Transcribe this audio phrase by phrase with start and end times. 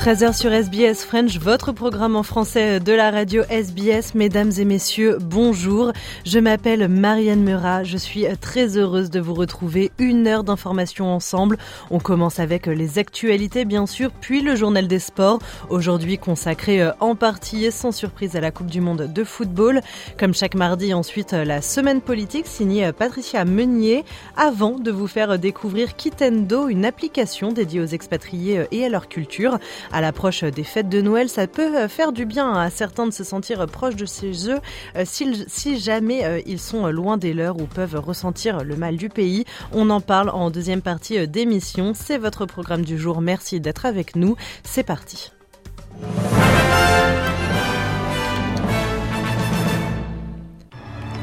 [0.00, 4.14] 13h sur SBS French, votre programme en français de la radio SBS.
[4.14, 5.92] Mesdames et messieurs, bonjour.
[6.24, 7.84] Je m'appelle Marianne Murat.
[7.84, 9.92] Je suis très heureuse de vous retrouver.
[9.98, 11.58] Une heure d'information ensemble.
[11.90, 15.38] On commence avec les actualités, bien sûr, puis le journal des sports.
[15.68, 19.82] Aujourd'hui consacré euh, en partie et sans surprise à la Coupe du Monde de football.
[20.18, 24.06] Comme chaque mardi, ensuite, la semaine politique signée Patricia Meunier.
[24.38, 29.58] Avant de vous faire découvrir Kitendo, une application dédiée aux expatriés et à leur culture.
[29.92, 33.24] À l'approche des fêtes de Noël, ça peut faire du bien à certains de se
[33.24, 34.60] sentir proches de ces eux
[34.96, 39.08] euh, si jamais euh, ils sont loin des leurs ou peuvent ressentir le mal du
[39.08, 39.44] pays.
[39.72, 41.92] On en parle en deuxième partie euh, d'émission.
[41.94, 43.20] C'est votre programme du jour.
[43.20, 44.36] Merci d'être avec nous.
[44.64, 45.32] C'est parti.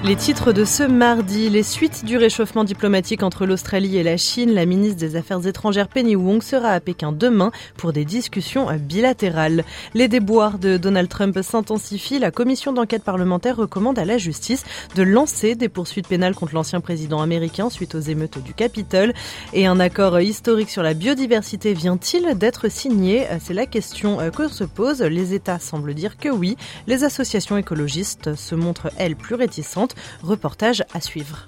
[0.07, 4.53] Les titres de ce mardi, les suites du réchauffement diplomatique entre l'Australie et la Chine,
[4.53, 9.65] la ministre des Affaires étrangères Penny Wong sera à Pékin demain pour des discussions bilatérales.
[9.95, 12.19] Les déboires de Donald Trump s'intensifient.
[12.19, 14.63] La commission d'enquête parlementaire recommande à la justice
[14.95, 19.11] de lancer des poursuites pénales contre l'ancien président américain suite aux émeutes du Capitole.
[19.51, 23.27] Et un accord historique sur la biodiversité vient-il d'être signé?
[23.41, 25.01] C'est la question que se pose.
[25.01, 26.55] Les États semblent dire que oui.
[26.87, 29.95] Les associations écologistes se montrent, elles, plus réticentes.
[30.23, 31.45] Reportage à suivre.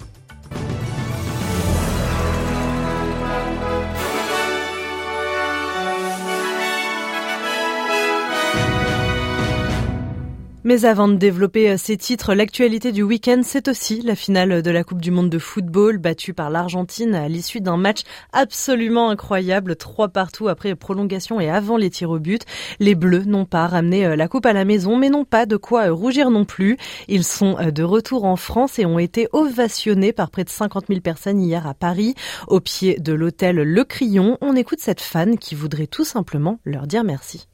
[10.62, 14.84] Mais avant de développer ces titres, l'actualité du week-end, c'est aussi la finale de la
[14.84, 18.02] Coupe du Monde de football, battue par l'Argentine à l'issue d'un match
[18.34, 22.42] absolument incroyable, trois partout après prolongation et avant les tirs au but.
[22.78, 25.88] Les Bleus n'ont pas ramené la Coupe à la maison, mais n'ont pas de quoi
[25.88, 26.76] rougir non plus.
[27.08, 31.00] Ils sont de retour en France et ont été ovationnés par près de 50 000
[31.00, 32.14] personnes hier à Paris,
[32.48, 34.36] au pied de l'hôtel Le Crillon.
[34.42, 37.49] On écoute cette fan qui voudrait tout simplement leur dire merci.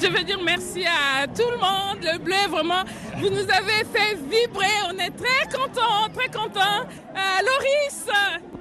[0.00, 2.82] Je veux dire merci à tout le monde, le bleu, vraiment,
[3.16, 6.84] vous nous avez fait vibrer, on est très contents, très contents.
[7.14, 8.06] Euh, Loris,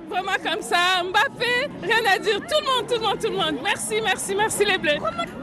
[0.09, 3.35] vraiment comme ça, Mbappé, rien à dire, tout le monde, tout le monde, tout le
[3.35, 3.61] monde.
[3.63, 4.97] Merci, merci, merci les bleus.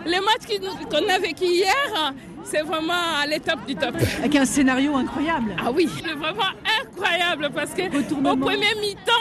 [0.06, 0.58] Les matchs
[0.90, 2.14] qu'on a vécu hier,
[2.44, 3.94] c'est vraiment à l'étape du top.
[4.18, 5.54] Avec un scénario incroyable.
[5.62, 9.12] Ah oui, vraiment incroyable parce que au premier mi-temps,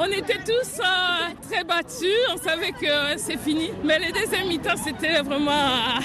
[0.00, 3.70] on était tous euh, très battus, on savait que euh, c'est fini.
[3.84, 6.00] Mais les deuxième mi-temps, c'était vraiment...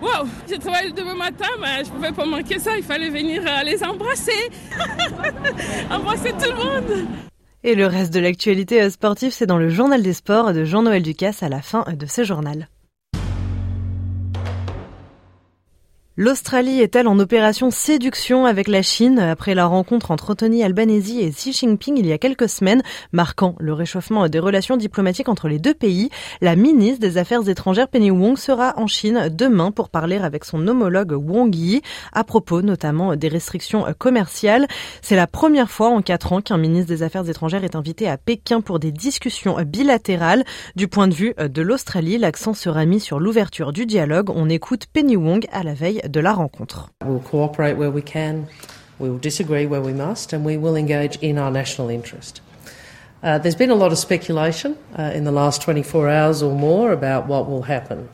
[0.00, 3.42] Wow, j'ai travaillé le demain matin, mais je pouvais pas manquer ça, il fallait venir
[3.44, 4.50] euh, les embrasser.
[5.90, 7.06] embrasser tout le monde.
[7.64, 11.42] Et le reste de l'actualité sportive, c'est dans le journal des sports de Jean-Noël Ducasse
[11.42, 12.68] à la fin de ce journal.
[16.22, 19.18] L'Australie est-elle en opération séduction avec la Chine?
[19.18, 23.54] Après la rencontre entre Anthony Albanese et Xi Jinping il y a quelques semaines, marquant
[23.58, 26.10] le réchauffement des relations diplomatiques entre les deux pays
[26.42, 30.68] La ministre des Affaires étrangères Penny Wong sera en Chine demain pour parler avec son
[30.68, 31.80] homologue Wang Yi
[32.12, 34.68] à propos notamment des restrictions commerciales.
[35.00, 38.18] C'est la première fois en quatre ans qu'un ministre des Affaires étrangères est invité à
[38.18, 40.44] Pékin pour des discussions bilatérales.
[40.76, 44.28] Du point de vue de l'Australie, l'accent sera mis sur l'ouverture du dialogue.
[44.28, 46.90] On écoute Penny Wong à la veille de la rencontre.
[47.02, 48.48] We'll cooperate where we can,
[48.98, 52.40] we will disagree where we must, and we will engage in our national interest.
[53.22, 56.92] Uh, there's been a lot of speculation uh, in the last 24 hours or more
[56.92, 58.08] about what will happen.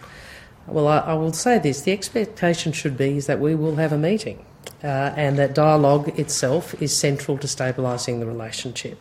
[0.67, 3.93] Well, I, I, will say this the expectation should be is that we will have
[3.93, 4.45] a meeting
[4.83, 8.99] uh, and that dialogue itself is central to stabilising the relationship.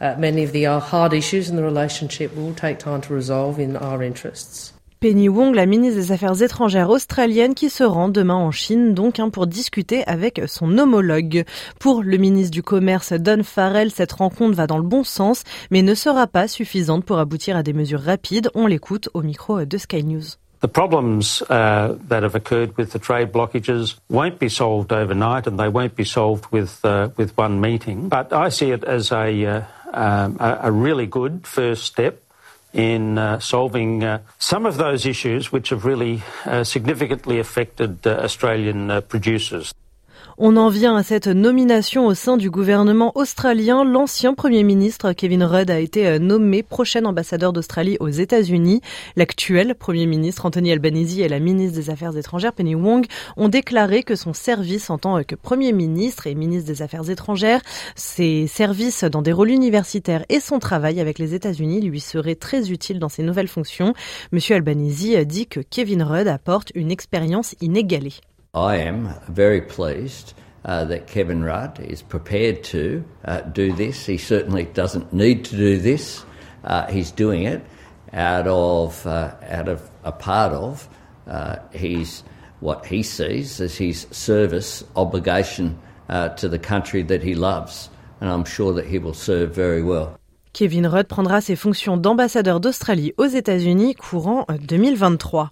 [0.00, 3.76] Uh, many of the hard issues in the relationship will take time to resolve in
[3.76, 4.73] our interests.
[5.04, 9.20] Penny Wong, la ministre des Affaires étrangères australienne, qui se rend demain en Chine, donc
[9.20, 11.44] hein, pour discuter avec son homologue.
[11.78, 15.82] Pour le ministre du Commerce Don Farrell, cette rencontre va dans le bon sens, mais
[15.82, 18.48] ne sera pas suffisante pour aboutir à des mesures rapides.
[18.54, 20.38] On l'écoute au micro de Sky News.
[20.62, 25.58] The problems uh, that have occurred with the trade blockages won't be solved overnight, and
[25.58, 28.08] they won't be solved with uh, with one meeting.
[28.08, 29.62] But I see it as a uh,
[29.92, 31.10] um, a, really.
[32.74, 38.10] In uh, solving uh, some of those issues which have really uh, significantly affected uh,
[38.22, 39.72] Australian uh, producers.
[40.36, 43.84] On en vient à cette nomination au sein du gouvernement australien.
[43.84, 48.80] L'ancien Premier ministre Kevin Rudd a été euh, nommé prochain ambassadeur d'Australie aux États-Unis.
[49.14, 54.02] L'actuel Premier ministre Anthony Albanese et la ministre des Affaires étrangères Penny Wong ont déclaré
[54.02, 57.60] que son service en tant que Premier ministre et ministre des Affaires étrangères,
[57.94, 62.72] ses services dans des rôles universitaires et son travail avec les États-Unis lui seraient très
[62.72, 63.94] utiles dans ses nouvelles fonctions.
[64.32, 68.14] Monsieur Albanese dit que Kevin Rudd apporte une expérience inégalée.
[68.54, 70.32] I am very pleased
[70.64, 74.06] uh, that Kevin Rudd is prepared to uh, do this.
[74.06, 76.24] He certainly doesn't need to do this.
[76.62, 77.64] Uh, he's doing it
[78.12, 80.88] out of uh, out of a part of
[81.26, 82.22] uh, his
[82.60, 85.76] what he sees as his service obligation
[86.08, 87.90] uh, to the country that he loves,
[88.20, 90.16] and I'm sure that he will serve very well.
[90.52, 95.50] Kevin Rudd prendra ses fonctions d'ambassadeur d'Australie aux États-Unis courant 2023.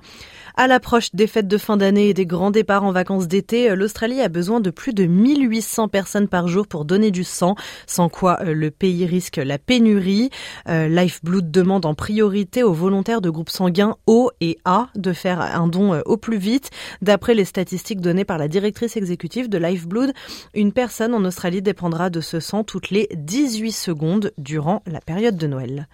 [0.55, 3.75] À l'approche des fêtes de fin d'année et des grands départs en vacances d'été, euh,
[3.75, 7.55] l'Australie a besoin de plus de 1800 personnes par jour pour donner du sang,
[7.87, 10.29] sans quoi euh, le pays risque la pénurie.
[10.69, 15.41] Euh, Lifeblood demande en priorité aux volontaires de groupes sanguins O et A de faire
[15.41, 16.71] un don au plus vite.
[17.01, 20.13] D'après les statistiques données par la directrice exécutive de Lifeblood,
[20.55, 25.37] une personne en Australie dépendra de ce sang toutes les 18 secondes durant la période
[25.37, 25.89] de Noël.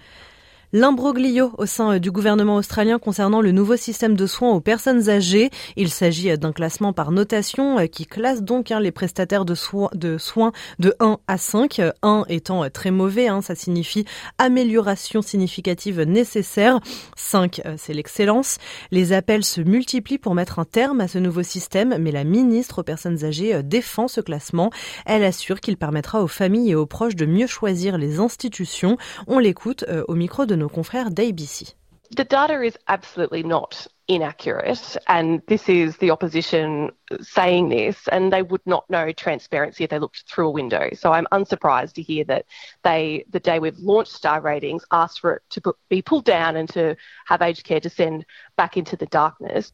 [0.75, 5.09] L'imbroglio au sein euh, du gouvernement australien concernant le nouveau système de soins aux personnes
[5.09, 5.49] âgées.
[5.77, 9.55] Il s'agit euh, d'un classement par notation euh, qui classe donc hein, les prestataires de,
[9.55, 11.81] soins de 1 à 5.
[12.03, 14.05] 1 étant très mauvais, hein, ça signifie
[14.37, 16.81] amélioration significative nécessaire.
[17.17, 18.59] 5, c'est l'excellence.
[18.91, 22.81] Les appels se multiplient pour mettre un terme à ce nouveau système, mais la ministre
[22.81, 24.71] aux personnes âgées défend ce classement.
[25.07, 28.99] Elle assure qu'il permettra aux familles et aux proches de mieux choisir les institutions.
[29.27, 31.75] On l'écoute au micro de nos confrères d'ABC.
[32.11, 36.91] The data is absolutely not inaccurate, and this is the opposition
[37.21, 40.89] saying this, and they would not know transparency if they looked through a window.
[40.95, 42.47] So I'm unsurprised to hear that
[42.83, 46.69] they, the day we've launched star ratings, asked for it to be pulled down and
[46.71, 46.97] to
[47.27, 48.25] have aged care descend
[48.57, 49.73] back into the darkness.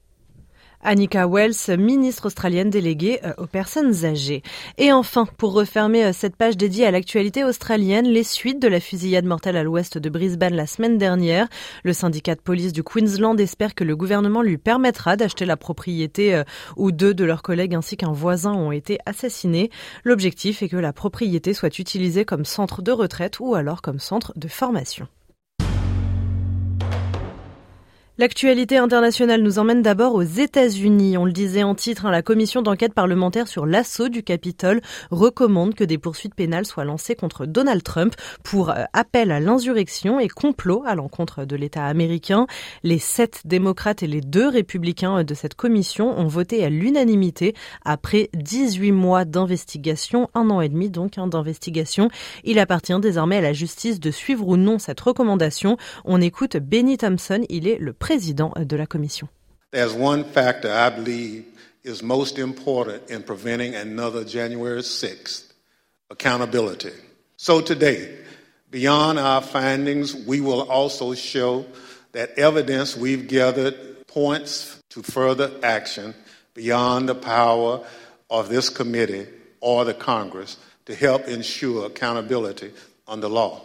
[0.85, 4.43] Annika Wells, ministre australienne déléguée euh, aux personnes âgées.
[4.77, 8.81] Et enfin, pour refermer euh, cette page dédiée à l'actualité australienne, les suites de la
[8.81, 11.49] fusillade mortelle à l'ouest de Brisbane la semaine dernière.
[11.85, 16.35] Le syndicat de police du Queensland espère que le gouvernement lui permettra d'acheter la propriété
[16.35, 16.45] euh,
[16.77, 19.71] où deux de leurs collègues ainsi qu'un voisin ont été assassinés.
[20.05, 24.33] L'objectif est que la propriété soit utilisée comme centre de retraite ou alors comme centre
[24.37, 25.09] de formation.
[28.17, 31.19] L'actualité internationale nous emmène d'abord aux États-Unis.
[31.19, 35.75] On le disait en titre, hein, la commission d'enquête parlementaire sur l'assaut du Capitole recommande
[35.75, 38.15] que des poursuites pénales soient lancées contre Donald Trump
[38.45, 42.47] pour euh, appel à l'insurrection et complot à l'encontre de l'État américain.
[42.85, 47.53] Les sept démocrates et les deux républicains de cette commission ont voté à l'unanimité
[47.85, 52.11] après 18 mois d'investigation, un an et demi donc hein, d'investigation.
[52.45, 55.79] Il appartient désormais à la justice de suivre ou non cette recommandation.
[56.05, 59.29] On écoute Benny Thompson, il est le président de la commission.
[59.71, 61.47] There's one factor I believe
[61.85, 65.51] is most important in preventing another January 6th
[66.11, 66.93] accountability.
[67.39, 68.15] So today,
[68.71, 71.65] beyond our findings, we will also show
[72.13, 76.15] that evidence we've gathered points to further action
[76.53, 77.81] beyond the power
[78.29, 79.27] of this committee
[79.61, 82.71] or the Congress to help ensure accountability
[83.09, 83.63] under law.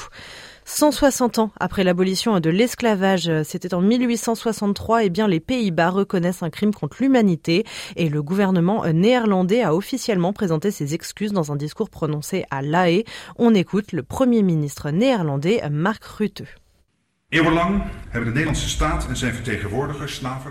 [0.64, 5.90] 160 ans après l'abolition de l'esclavage, euh, c'était en 1863, et eh bien les Pays-Bas
[5.90, 7.64] reconnaissent un crime contre l'humanité
[7.96, 12.88] et le gouvernement néerlandais a officiellement présenté ses excuses dans un discours prononcé à La
[12.90, 13.04] Haye.
[13.36, 16.44] On écoute le premier ministre néerlandais Mark Rutte.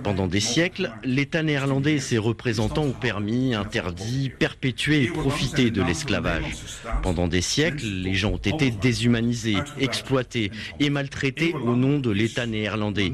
[0.04, 5.84] Pendant des siècles, l'État néerlandais et ses représentants ont permis, interdit, perpétué et profité de
[5.84, 6.56] l'esclavage.
[7.04, 12.48] Pendant des siècles, les gens ont été déshumanisés, exploités et maltraités au nom de l'État
[12.48, 13.14] néerlandais.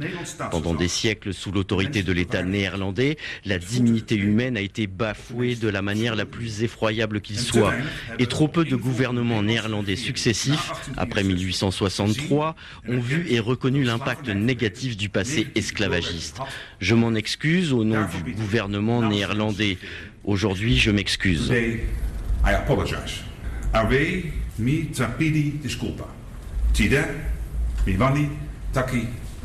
[0.50, 5.68] Pendant des siècles, sous l'autorité de l'État néerlandais, la dignité humaine a été bafouée de
[5.68, 7.74] la manière la plus effroyable qu'il soit.
[8.18, 12.56] Et trop peu de gouvernements néerlandais successifs, après 1863,
[12.88, 16.40] ont vu et reconnu l'impact négatif du passé esclavagiste.
[16.80, 19.80] Je m'en excuse au nom du gouvernement néerlandais.
[20.24, 21.52] Aujourd'hui, je m'excuse.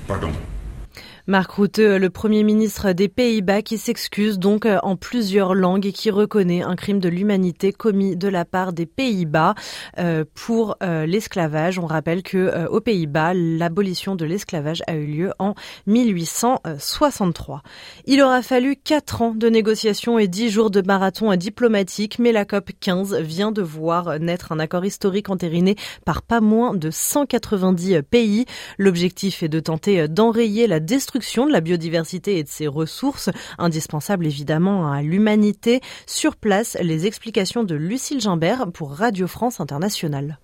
[0.07, 0.33] Pardon.
[1.29, 5.93] Marc Rutte, le Premier ministre des Pays-Bas, qui s'excuse donc euh, en plusieurs langues et
[5.93, 9.55] qui reconnaît un crime de l'humanité commis de la part des Pays-Bas
[9.99, 11.79] euh, pour euh, l'esclavage.
[11.79, 15.55] On rappelle que aux Pays-Bas, l'abolition de l'esclavage a eu lieu en
[15.87, 17.63] 1863.
[18.07, 22.45] Il aura fallu quatre ans de négociations et dix jours de marathon diplomatique, mais la
[22.45, 28.03] COP 15 vient de voir naître un accord historique entériné par pas moins de 190
[28.03, 28.45] pays.
[28.77, 34.27] L'objectif est de tenter d'enrayer la destruction de la biodiversité et de ses ressources, indispensables
[34.27, 35.81] évidemment à l'humanité.
[36.07, 40.39] Sur place, les explications de Lucille Gimbert pour Radio France Internationale.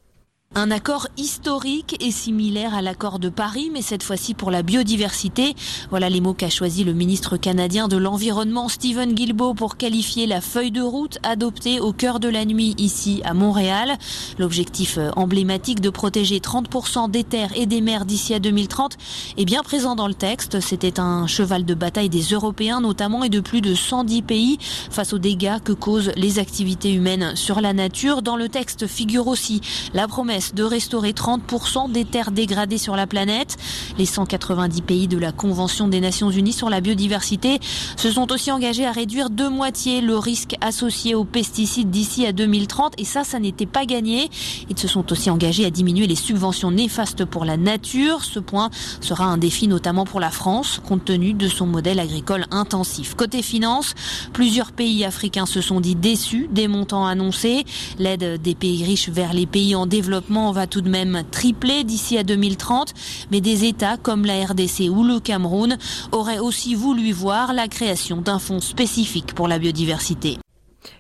[0.55, 5.55] Un accord historique et similaire à l'accord de Paris, mais cette fois-ci pour la biodiversité.
[5.91, 10.41] Voilà les mots qu'a choisi le ministre canadien de l'Environnement, Stephen Guilbeault, pour qualifier la
[10.41, 13.99] feuille de route adoptée au cœur de la nuit ici à Montréal.
[14.39, 18.97] L'objectif euh, emblématique de protéger 30% des terres et des mers d'ici à 2030
[19.37, 20.61] est bien présent dans le texte.
[20.61, 24.59] C'était un cheval de bataille des Européens notamment et de plus de 110 pays
[24.91, 28.23] face aux dégâts que causent les activités humaines sur la nature.
[28.23, 29.61] Dans le texte figure aussi
[29.93, 33.57] la promesse de restaurer 30% des terres dégradées sur la planète.
[33.99, 37.59] Les 190 pays de la Convention des Nations Unies sur la biodiversité
[37.97, 42.33] se sont aussi engagés à réduire de moitié le risque associé aux pesticides d'ici à
[42.33, 44.31] 2030 et ça, ça n'était pas gagné.
[44.71, 48.23] Ils se sont aussi engagés à diminuer les subventions néfastes pour la nature.
[48.23, 52.47] Ce point sera un défi notamment pour la France compte tenu de son modèle agricole
[52.51, 53.15] intensif.
[53.15, 53.95] Côté finance,
[54.33, 57.65] plusieurs pays africains se sont dit déçus des montants annoncés.
[57.99, 62.19] L'aide des pays riches vers les pays en développement va tout de même tripler d'ici
[62.19, 62.95] à 2030,
[63.31, 65.79] mais des États comme la RDC ou le Cameroun
[66.13, 70.39] auraient aussi voulu voir la création d'un fonds spécifique pour la biodiversité.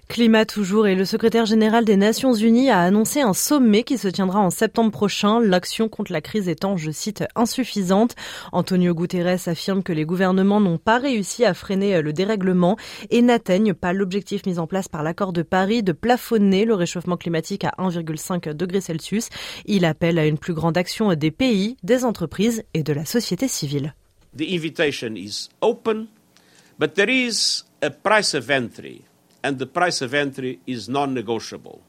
[0.09, 4.09] Climat toujours et le secrétaire général des Nations Unies a annoncé un sommet qui se
[4.09, 8.17] tiendra en septembre prochain, l'action contre la crise étant, je cite, insuffisante.
[8.53, 12.79] Antonio Guterres affirme que les gouvernements n'ont pas réussi à freiner le dérèglement
[13.11, 17.19] et n'atteignent pas l'objectif mis en place par l'accord de Paris de plafonner le réchauffement
[17.19, 19.29] climatique à 1,5 degré Celsius.
[19.67, 23.47] Il appelle à une plus grande action des pays, des entreprises et de la société
[23.47, 23.95] civile.
[24.37, 26.09] The invitation is open,
[26.79, 27.11] but there
[27.83, 29.08] a price of entry.
[29.49, 31.81] And the price of entry is non negotiable.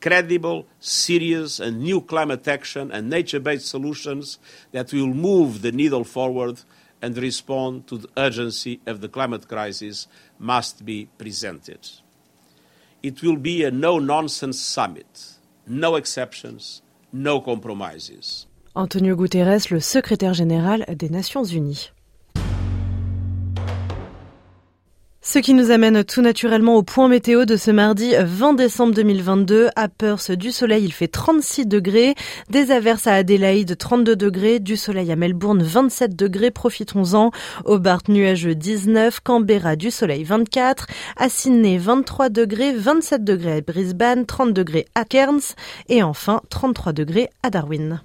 [0.00, 4.38] Credible, serious, and new climate action and nature based solutions
[4.70, 6.56] that will move the needle forward
[7.02, 10.06] and respond to the urgency of the climate crisis
[10.38, 11.82] must be presented.
[13.02, 15.12] It will be a no nonsense summit,
[15.66, 16.82] no exceptions,
[17.12, 18.46] no compromises.
[18.76, 21.90] Antonio Guterres, le secrétaire général des Nations Unies.
[25.30, 29.68] Ce qui nous amène tout naturellement au point météo de ce mardi 20 décembre 2022.
[29.76, 32.14] À Perth, du soleil, il fait 36 degrés.
[32.48, 34.58] Des averses à Adélaïde, 32 degrés.
[34.58, 36.50] Du soleil à Melbourne, 27 degrés.
[36.50, 37.30] Profitons-en.
[37.66, 39.20] Hobart, nuageux, 19.
[39.20, 40.86] Canberra, du soleil, 24.
[41.18, 42.72] À Sydney, 23 degrés.
[42.72, 45.54] 27 degrés à Brisbane, 30 degrés à Cairns.
[45.90, 48.00] Et enfin, 33 degrés à Darwin.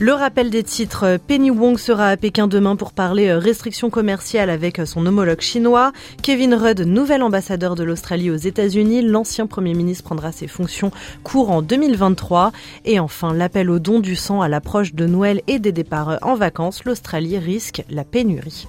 [0.00, 4.48] Le rappel des titres, Penny Wong sera à Pékin demain pour parler euh, restrictions commerciales
[4.48, 5.90] avec euh, son homologue chinois.
[6.22, 10.92] Kevin Rudd, nouvel ambassadeur de l'Australie aux États-Unis, l'ancien Premier ministre prendra ses fonctions
[11.24, 12.52] courant 2023.
[12.84, 16.16] Et enfin, l'appel au don du sang à l'approche de Noël et des départs euh,
[16.22, 18.68] en vacances, l'Australie risque la pénurie.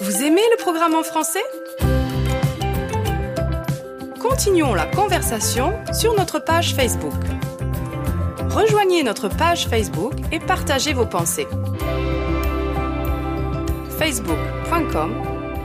[0.00, 1.38] Vous aimez le programme en français?
[4.28, 7.14] Continuons la conversation sur notre page Facebook.
[8.50, 11.46] Rejoignez notre page Facebook et partagez vos pensées.
[13.98, 15.14] facebook.com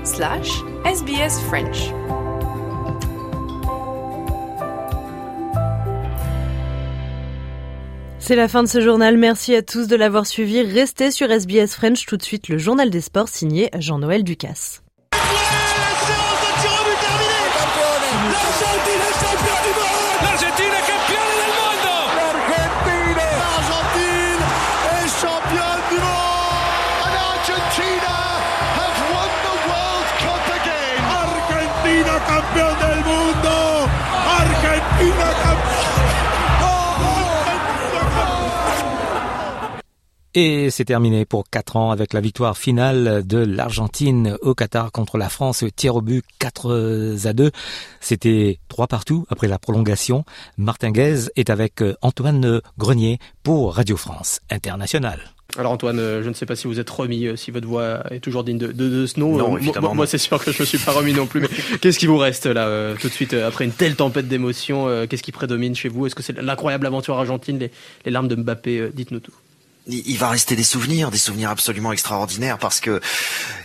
[0.05, 0.49] slash
[0.85, 1.91] sbsfrench
[8.19, 9.17] C'est la fin de ce journal.
[9.17, 10.61] Merci à tous de l'avoir suivi.
[10.61, 14.82] Restez sur SBS French tout de suite le journal des sports signé Jean-Noël Ducasse.
[40.35, 45.19] Et c'est terminé pour 4 ans avec la victoire finale de l'Argentine au Qatar contre
[45.19, 47.51] la France, tir au but 4 à 2.
[47.99, 50.25] C'était 3 partout après la prolongation.
[50.57, 55.19] Martin Guez est avec Antoine Grenier pour Radio France Internationale.
[55.55, 58.43] Alors Antoine, je ne sais pas si vous êtes remis, si votre voix est toujours
[58.43, 59.37] digne de, de, ce nom.
[59.37, 59.93] Non, évidemment.
[59.93, 61.41] Moi, c'est sûr que je me suis pas remis non plus.
[61.41, 61.49] Mais
[61.81, 65.31] qu'est-ce qui vous reste là tout de suite après une telle tempête d'émotions Qu'est-ce qui
[65.31, 66.07] prédomine chez vous?
[66.07, 67.69] Est-ce que c'est l'incroyable aventure argentine, les,
[68.03, 69.31] les larmes de Mbappé Dites-nous tout
[69.87, 73.01] il va rester des souvenirs, des souvenirs absolument extraordinaires parce que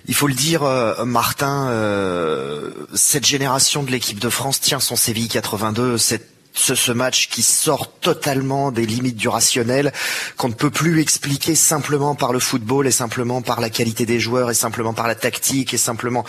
[0.06, 0.62] il faut le dire,
[1.04, 6.92] Martin, euh, cette génération de l'équipe de France tient son Séville 82, cette ce, ce,
[6.92, 9.92] match qui sort totalement des limites du rationnel,
[10.36, 14.18] qu'on ne peut plus expliquer simplement par le football et simplement par la qualité des
[14.18, 16.24] joueurs et simplement par la tactique et simplement.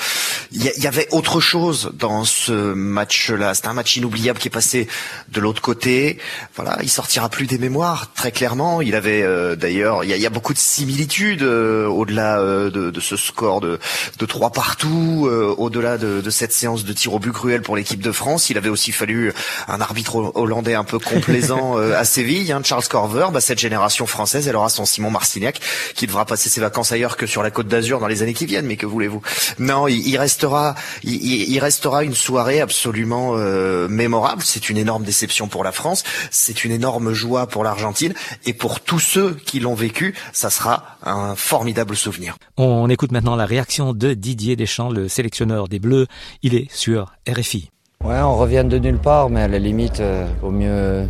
[0.52, 3.54] Il y, avait autre chose dans ce match-là.
[3.54, 4.88] C'est un match inoubliable qui est passé
[5.30, 6.20] de l'autre côté.
[6.56, 8.82] Voilà, il sortira plus des mémoires très clairement.
[8.82, 13.16] Il avait euh, d'ailleurs, il, y, a beaucoup de similitudes euh, au-delà euh, de, ce
[13.16, 13.80] score de,
[14.18, 18.02] de 3 partout, au-delà de, de, cette séance de tir au but cruel pour l'équipe
[18.02, 18.50] de France.
[18.50, 19.34] Il avait aussi fallu
[19.68, 24.48] un arbitre hollandais un peu complaisant à Séville, hein, Charles Corver, bah, cette génération française,
[24.48, 25.60] elle aura son Simon Marcignac
[25.96, 28.46] qui devra passer ses vacances ailleurs que sur la Côte d'Azur dans les années qui
[28.46, 28.66] viennent.
[28.66, 29.22] Mais que voulez-vous
[29.60, 34.42] Non, il, il restera, il, il, restera une soirée absolument euh, mémorable.
[34.44, 38.14] C'est une énorme déception pour la France, c'est une énorme joie pour l'Argentine
[38.46, 42.36] et pour tous ceux qui l'ont vécu, ça sera un formidable souvenir.
[42.58, 46.08] On écoute maintenant la réaction de Didier Deschamps, le sélectionneur des Bleus.
[46.42, 47.70] Il est sur RFI.
[48.06, 51.06] Ouais, on revient de nulle part, mais à la limite, euh, au mieux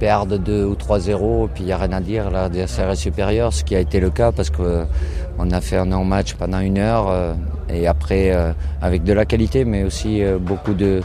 [0.00, 3.62] perdre 2 ou 3-0, puis il n'y a rien à dire, l'adversaire est supérieur, ce
[3.62, 7.34] qui a été le cas parce qu'on a fait un non-match pendant une heure, euh,
[7.68, 8.52] et après, euh,
[8.82, 11.00] avec de la qualité, mais aussi euh, beaucoup de,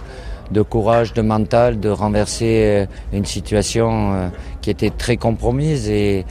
[0.70, 6.26] courage, de mental, de renverser une situation qui était très compromise, et,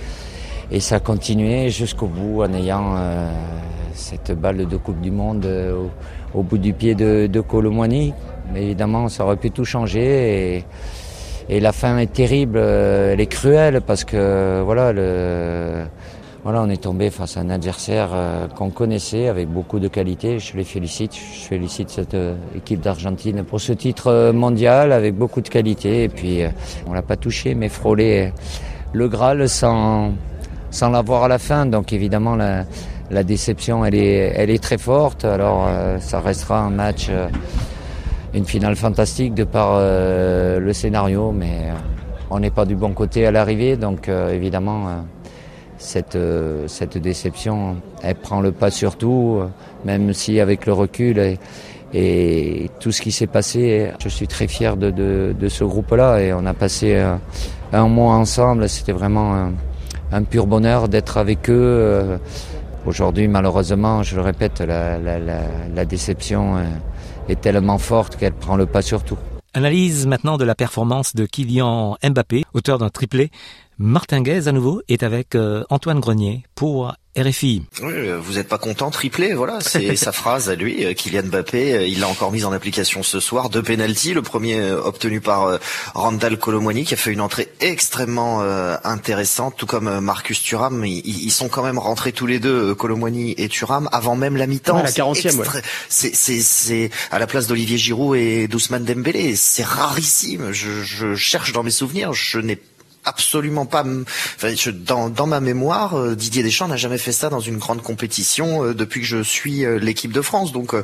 [0.73, 2.97] et ça a continué jusqu'au bout en ayant
[3.95, 5.49] cette balle de Coupe du Monde
[6.35, 8.15] au, bout du pied de, de Colomwani
[8.57, 10.57] évidemment, ça aurait pu tout changer.
[10.57, 10.65] Et,
[11.49, 14.93] et la fin est terrible, elle est cruelle parce que voilà,
[16.45, 18.11] voilà, on est tombé face à un adversaire
[18.57, 20.39] qu'on connaissait avec beaucoup de qualité.
[20.39, 22.17] Je les félicite, je félicite cette
[22.57, 26.05] équipe d'Argentine pour ce titre mondial avec beaucoup de qualité.
[26.05, 26.43] Et puis,
[26.87, 28.33] on l'a pas touché, mais frôlé
[28.93, 30.13] le Graal sans,
[30.71, 31.67] sans l'avoir à la fin.
[31.67, 35.25] Donc évidemment, la, déception, elle est très forte.
[35.25, 35.69] Alors,
[36.01, 37.11] ça restera un match
[38.35, 41.75] une finale fantastique de par euh, le scénario, mais euh,
[42.31, 45.05] on n'est pas du bon côté à l'arrivée, donc euh, évidemment
[45.77, 46.17] cette,
[46.67, 49.41] cette déception, elle prend le pas sur tout,
[49.85, 54.79] même si avec le recul et, tout ce qui s'est passé, je suis très fier
[54.79, 57.05] de, de, ce groupe-là et on a passé
[57.73, 59.53] un, mois ensemble, c'était vraiment un,
[60.11, 62.19] un, pur bonheur d'être avec eux.
[62.87, 66.57] Aujourd'hui, malheureusement, je le répète, la, la déception
[67.29, 69.19] est tellement forte qu'elle prend le pas sur tout.
[69.55, 73.31] Analyse maintenant de la performance de Kylian Mbappé, auteur d'un triplé.
[73.79, 75.37] Martin Guez à nouveau est avec
[75.69, 77.63] Antoine Grenier pour RFI.
[77.83, 80.95] Oui, vous n'êtes pas content, triplé, voilà, c'est sa phrase à lui.
[80.95, 83.51] Kylian Mbappé, il l'a encore mise en application ce soir.
[83.51, 85.59] Deux pénalties, le premier obtenu par
[85.95, 88.41] Randall Colomwani qui a fait une entrée extrêmement
[88.85, 90.85] intéressante, tout comme Marcus Thuram.
[90.87, 94.47] Ils, ils, sont quand même rentrés tous les deux, Colomwani et Thuram, avant même la
[94.47, 94.77] mi-temps.
[94.77, 95.63] Ouais, la 40e, ouais.
[95.89, 99.37] C'est à la place d'Olivier Giroud et d'Ousmane Dembélé.
[99.37, 100.53] C'est rarissime.
[100.53, 102.59] Je, je cherche dans mes souvenirs, je n'ai
[103.05, 103.85] absolument pas.
[104.37, 107.59] Enfin, je, dans, dans, ma mémoire, euh, Didier Deschamps n'a jamais fait ça dans une
[107.59, 110.53] grande compétition euh, depuis que je suis euh, l'équipe de France.
[110.53, 110.75] Donc,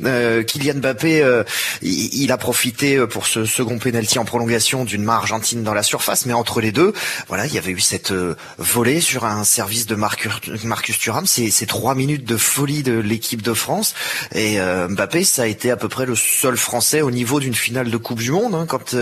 [0.00, 1.42] Kylian Mbappé,
[1.82, 5.84] il, il, a profité pour ce second penalty en prolongation d'une main argentine dans la
[5.84, 6.92] surface, mais entre les deux,
[7.28, 8.12] voilà, il y avait eu cette
[8.58, 10.32] volée sur un service de Marcus,
[10.64, 11.26] Marcus Thuram.
[11.26, 13.94] C'est ces trois minutes de folie de l'équipe de France.
[14.34, 17.90] Et Mbappé, ça a été à peu près le seul Français au niveau d'une finale
[17.90, 18.96] de Coupe du Monde hein, quand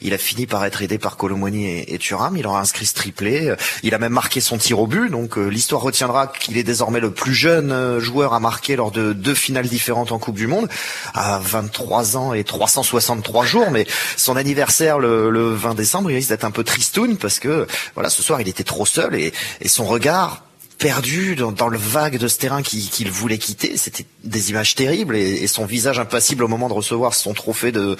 [0.00, 2.36] il a fini par être aidé par Colomboigny et, et Thuram.
[2.36, 3.54] Il aura inscrit ce triplé.
[3.82, 5.10] Il a même marqué son tir au but.
[5.10, 8.90] Donc euh, l'histoire retiendra qu'il est désormais le plus jeune euh, joueur à marquer lors
[8.90, 10.68] de deux finales différentes en Coupe du Monde,
[11.14, 13.70] à 23 ans et 363 jours.
[13.70, 17.66] Mais son anniversaire le, le 20 décembre, il risque d'être un peu tristoun parce que
[17.94, 20.42] voilà, ce soir il était trop seul et, et son regard
[20.80, 23.76] perdu dans, dans, le vague de ce terrain qu'il qu voulait quitter.
[23.76, 27.70] C'était des images terribles et, et, son visage impassible au moment de recevoir son trophée
[27.70, 27.96] de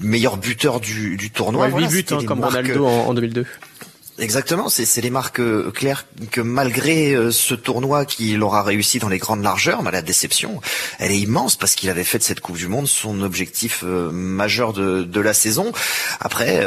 [0.00, 1.66] meilleur buteur du, du tournoi.
[1.66, 3.46] Ouais, voilà, 8 buts hein, comme Ronaldo en, en 2002.
[4.22, 9.08] Exactement, c'est les marques euh, claires que malgré euh, ce tournoi qu'il aura réussi dans
[9.08, 10.60] les grandes largeurs, bah, la déception,
[11.00, 14.12] elle est immense parce qu'il avait fait de cette Coupe du Monde son objectif euh,
[14.12, 15.72] majeur de, de, la saison.
[16.20, 16.64] Après,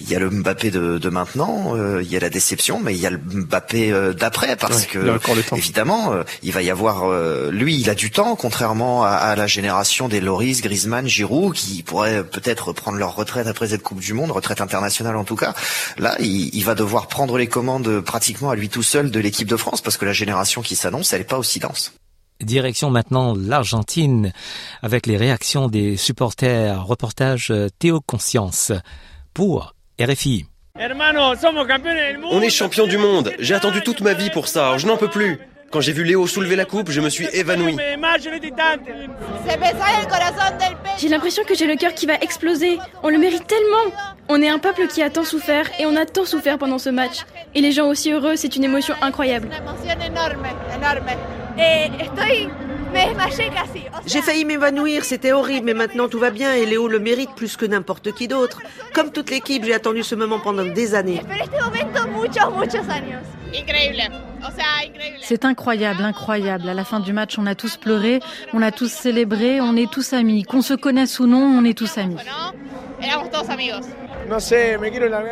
[0.00, 3.00] il y a le Mbappé de, de maintenant, il y a la déception, mais il
[3.00, 5.18] y a le Mbappé d'après parce que
[5.54, 7.10] évidemment, il va y avoir,
[7.50, 11.82] lui, il a du temps, contrairement à, à la génération des Loris, Griezmann, Giroud, qui
[11.82, 15.54] pourraient peut-être prendre leur retraite après cette Coupe du Monde, retraite internationale en tout cas.
[15.98, 19.48] Là, il, il va devoir prendre les commandes pratiquement à lui tout seul de l'équipe
[19.48, 21.92] de France parce que la génération qui s'annonce, elle n'est pas aussi dense.
[22.40, 24.32] Direction maintenant l'Argentine
[24.82, 26.84] avec les réactions des supporters.
[26.84, 28.72] Reportage Théo Conscience
[29.32, 30.46] pour RFI.
[32.30, 33.32] On est champion du monde.
[33.38, 34.76] J'ai attendu toute ma vie pour ça.
[34.76, 35.38] Je n'en peux plus.
[35.76, 37.76] Quand j'ai vu Léo soulever la coupe, je me suis évanoui.
[40.96, 42.78] J'ai l'impression que j'ai le cœur qui va exploser.
[43.02, 43.94] On le mérite tellement.
[44.30, 46.88] On est un peuple qui a tant souffert et on a tant souffert pendant ce
[46.88, 47.26] match.
[47.54, 49.50] Et les gens aussi heureux, c'est une émotion incroyable.
[54.06, 57.56] J'ai failli m'évanouir, c'était horrible, mais maintenant tout va bien et Léo le mérite plus
[57.56, 58.60] que n'importe qui d'autre.
[58.94, 61.20] Comme toute l'équipe, j'ai attendu ce moment pendant des années.
[65.22, 66.68] C'est incroyable, incroyable.
[66.68, 68.20] À la fin du match, on a tous pleuré,
[68.52, 70.44] on a tous célébré, on est tous amis.
[70.44, 72.16] Qu'on se connaisse ou non, on est tous amis.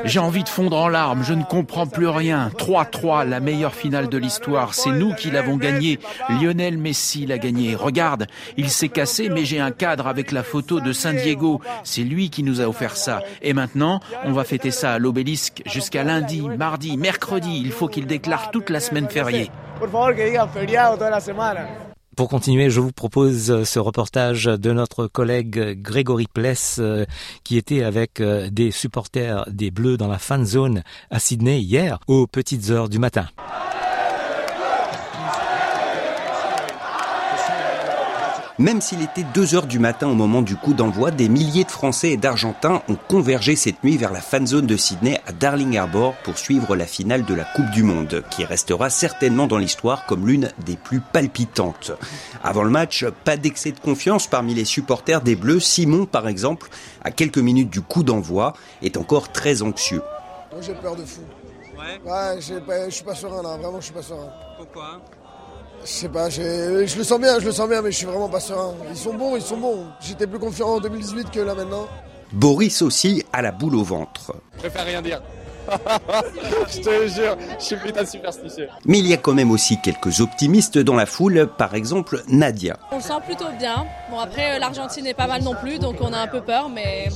[0.05, 2.51] J'ai envie de fondre en larmes, je ne comprends plus rien.
[2.59, 5.99] 3-3, la meilleure finale de l'histoire, c'est nous qui l'avons gagné.
[6.29, 7.75] Lionel Messi l'a gagné.
[7.75, 8.27] Regarde,
[8.57, 11.61] il s'est cassé, mais j'ai un cadre avec la photo de San Diego.
[11.83, 13.23] C'est lui qui nous a offert ça.
[13.43, 17.61] Et maintenant, on va fêter ça à l'obélisque jusqu'à lundi, mardi, mercredi.
[17.65, 19.51] Il faut qu'il déclare toute la semaine fériée.
[22.17, 27.05] Pour continuer, je vous propose euh, ce reportage de notre collègue Grégory Pless euh,
[27.43, 31.99] qui était avec euh, des supporters des Bleus dans la fan zone à Sydney hier
[32.07, 33.27] aux petites heures du matin.
[38.61, 41.73] Même s'il était 2 heures du matin au moment du coup d'envoi, des milliers de
[41.73, 45.77] Français et d'Argentins ont convergé cette nuit vers la fan zone de Sydney à Darling
[45.77, 50.07] Harbour pour suivre la finale de la Coupe du Monde, qui restera certainement dans l'histoire
[50.07, 51.91] comme l'une des plus palpitantes.
[52.45, 55.59] Avant le match, pas d'excès de confiance parmi les supporters des Bleus.
[55.59, 56.69] Simon, par exemple,
[57.03, 60.03] à quelques minutes du coup d'envoi, est encore très anxieux.
[60.53, 61.23] Moi j'ai peur de fou.
[61.77, 64.31] Ouais, ouais je suis pas serein là, vraiment je suis pas serein.
[64.57, 65.01] Pourquoi?
[65.85, 68.29] Je sais pas, je le sens bien, je le sens bien, mais je suis vraiment
[68.29, 68.75] pas serein.
[68.91, 69.87] Ils sont bons, ils sont bons.
[70.01, 71.87] J'étais plus confiant en 2018 que là maintenant.
[72.33, 74.35] Boris aussi a la boule au ventre.
[74.55, 75.23] Je préfère rien dire.
[76.69, 78.69] je te jure, je suis putain superstitieux.
[78.85, 82.79] Mais il y a quand même aussi quelques optimistes dans la foule, par exemple Nadia.
[82.93, 83.87] On le sent plutôt bien.
[84.11, 87.09] Bon après l'Argentine est pas mal non plus, donc on a un peu peur, mais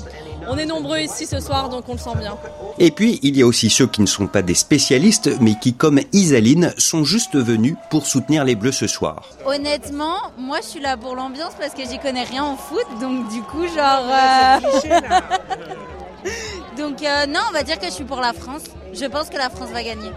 [0.47, 2.37] on est nombreux ici ce soir, donc on le sent bien.
[2.79, 5.75] Et puis il y a aussi ceux qui ne sont pas des spécialistes, mais qui
[5.75, 9.29] comme Isaline sont juste venus pour soutenir les Bleus ce soir.
[9.47, 13.29] Honnêtement, moi je suis là pour l'ambiance parce que j'y connais rien en foot, donc
[13.31, 14.05] du coup genre...
[14.07, 15.01] Euh,
[16.77, 18.63] Donc euh, non, on va dire que je suis pour la France.
[18.93, 20.11] Je pense que la France va gagner.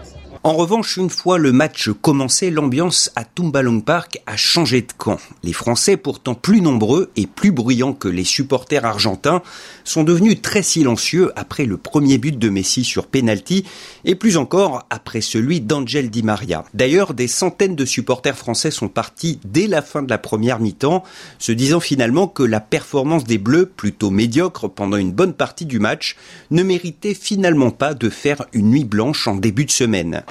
[0.44, 5.20] En revanche, une fois le match commencé, l'ambiance à Tumbalong Park a changé de camp.
[5.44, 9.40] Les Français, pourtant plus nombreux et plus bruyants que les supporters argentins,
[9.84, 13.64] sont devenus très silencieux après le premier but de Messi sur penalty
[14.04, 16.64] et plus encore après celui d'Angel Di Maria.
[16.74, 21.04] D'ailleurs, des centaines de supporters français sont partis dès la fin de la première mi-temps,
[21.38, 25.78] se disant finalement que la performance des Bleus, plutôt médiocre pendant une bonne partie du
[25.78, 26.16] match,
[26.50, 30.24] ne méritait finalement pas de faire une nuit blanche en début de semaine.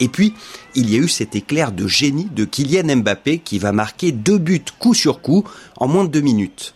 [0.00, 0.34] Et puis,
[0.74, 4.38] il y a eu cet éclair de génie de Kylian Mbappé qui va marquer deux
[4.38, 5.44] buts coup sur coup
[5.76, 6.74] en moins de deux minutes.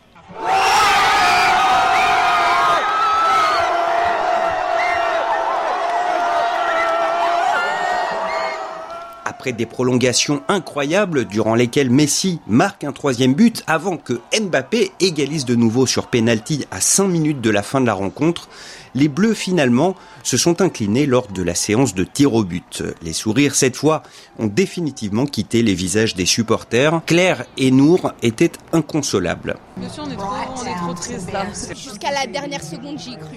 [9.41, 15.47] après des prolongations incroyables durant lesquelles Messi marque un troisième but avant que Mbappé égalise
[15.47, 18.51] de nouveau sur penalty à 5 minutes de la fin de la rencontre,
[18.95, 22.83] les Bleus finalement se sont inclinés lors de la séance de tir au but.
[23.03, 24.03] Les sourires cette fois
[24.39, 27.01] ont définitivement quitté les visages des supporters.
[27.07, 29.57] Claire et Nour étaient inconsolables.
[29.77, 31.47] Monsieur, on est trop, triste là.
[31.75, 33.37] Jusqu'à la dernière seconde, j'y ai cru.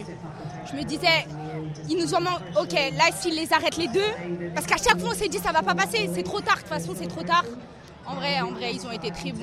[0.71, 1.27] Je me disais,
[1.89, 2.19] ils nous ont
[2.59, 3.99] Ok, là, s'ils les arrêtent les deux,
[4.55, 6.61] parce qu'à chaque fois, on s'est dit, ça va pas passer, c'est trop tard, de
[6.61, 7.43] toute façon, c'est trop tard.
[8.05, 9.39] En vrai, en vrai, ils ont été très bons.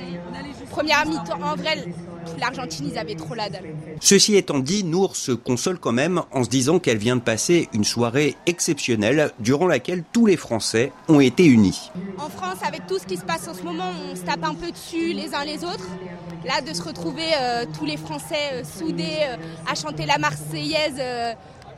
[0.70, 1.87] Première mi-temps, en vrai,
[2.38, 3.75] l'Argentine, ils avaient trop la dalle.
[4.01, 7.68] Ceci étant dit, Nour se console quand même en se disant qu'elle vient de passer
[7.73, 11.90] une soirée exceptionnelle durant laquelle tous les Français ont été unis.
[12.18, 14.55] En France, avec tout ce qui se passe en ce moment, on se tape un
[14.55, 15.88] peu dessus les uns les autres.
[16.44, 19.37] Là, de se retrouver euh, tous les Français euh, soudés euh,
[19.70, 21.01] à chanter la Marseillaise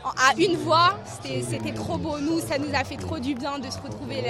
[0.05, 2.19] à une voix, c'était trop beau.
[2.19, 4.25] Nous, ça nous a fait trop du bien de se retrouver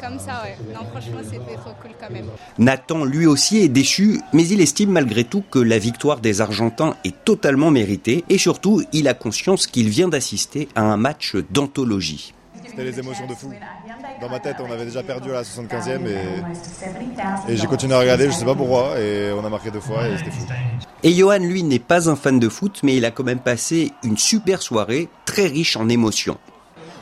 [0.00, 0.42] comme ça.
[0.44, 0.56] Ouais.
[0.72, 2.26] Non, franchement, c'était trop cool quand même.
[2.58, 6.94] Nathan, lui aussi, est déçu, mais il estime malgré tout que la victoire des Argentins
[7.04, 12.34] est totalement méritée et surtout, il a conscience qu'il vient d'assister à un match d'anthologie.
[12.68, 13.52] C'était les émotions de fou.
[14.20, 18.00] Dans ma tête, on avait déjà perdu à la 75e et, et j'ai continué à
[18.00, 20.44] regarder, je sais pas pourquoi, et on a marqué deux fois et c'était fou.
[21.02, 23.92] Et Johan, lui, n'est pas un fan de foot, mais il a quand même passé
[24.02, 26.38] une super soirée, très riche en émotions.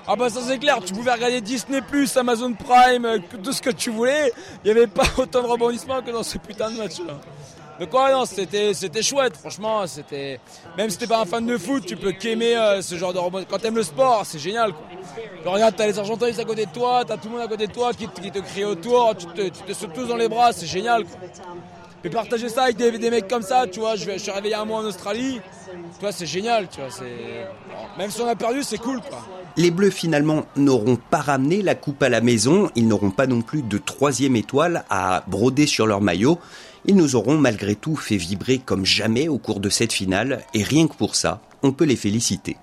[0.09, 1.81] Ah bah ça c'est clair, tu pouvais regarder Disney+,
[2.15, 4.33] Amazon Prime, tout ce que tu voulais,
[4.65, 7.19] il n'y avait pas autant de rebondissements que dans ce putain de match là.
[7.79, 10.41] Donc ouais non, c'était c'était chouette, franchement, c'était
[10.77, 13.19] même si t'es pas un fan de foot, tu peux qu'aimer euh, ce genre de
[13.19, 13.57] rebondissement.
[13.57, 15.53] Quand t'aimes le sport, c'est génial quoi.
[15.53, 17.73] regarde, t'as les Argentins à côté de toi, t'as tout le monde à côté de
[17.73, 20.67] toi qui, te crie autour, tu te, tu te sautes tous dans les bras, c'est
[20.67, 21.21] génial quoi.
[22.11, 24.81] Partager ça avec des, mecs comme ça, tu vois, je, je suis réveillé un mois
[24.81, 27.49] en Australie, tu vois, c'est génial, tu vois, c'est...
[27.99, 29.01] Même si on a perdu, c'est cool.
[29.57, 33.41] Les Bleus finalement n'auront pas ramené la coupe à la maison, ils n'auront pas non
[33.41, 36.39] plus de troisième étoile à broder sur leur maillot.
[36.89, 40.63] Ils nous auront malgré tout fait vibrer comme jamais au cours de cette finale, et
[40.63, 42.57] rien que pour ça, on peut les féliciter.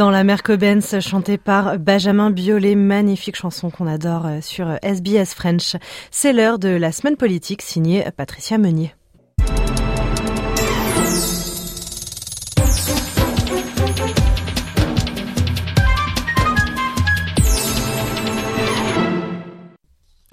[0.00, 0.24] Dans la
[0.56, 5.76] Benz, chantée par Benjamin Biolay, magnifique chanson qu'on adore euh, sur SBS French.
[6.10, 8.94] C'est l'heure de la semaine politique signée Patricia Meunier.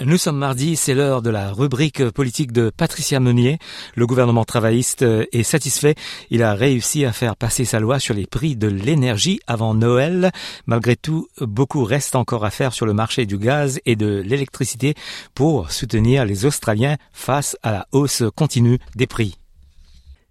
[0.07, 3.59] Nous sommes mardi, c'est l'heure de la rubrique politique de Patricia Meunier.
[3.93, 5.95] Le gouvernement travailliste est satisfait.
[6.29, 10.31] Il a réussi à faire passer sa loi sur les prix de l'énergie avant Noël.
[10.65, 14.95] Malgré tout, beaucoup reste encore à faire sur le marché du gaz et de l'électricité
[15.35, 19.37] pour soutenir les Australiens face à la hausse continue des prix.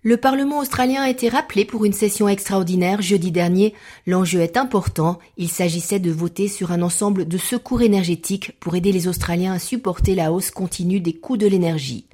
[0.07, 3.75] Le Parlement australien a été rappelé pour une session extraordinaire jeudi dernier.
[4.07, 5.19] L'enjeu est important.
[5.37, 9.59] Il s'agissait de voter sur un ensemble de secours énergétiques pour aider les Australiens à
[9.59, 12.07] supporter la hausse continue des coûts de l'énergie.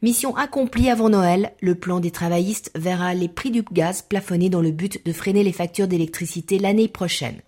[0.00, 4.62] Mission accomplie avant Noël, le plan des travaillistes verra les prix du gaz plafonnés dans
[4.62, 7.40] le but de freiner les factures d'électricité l'année prochaine.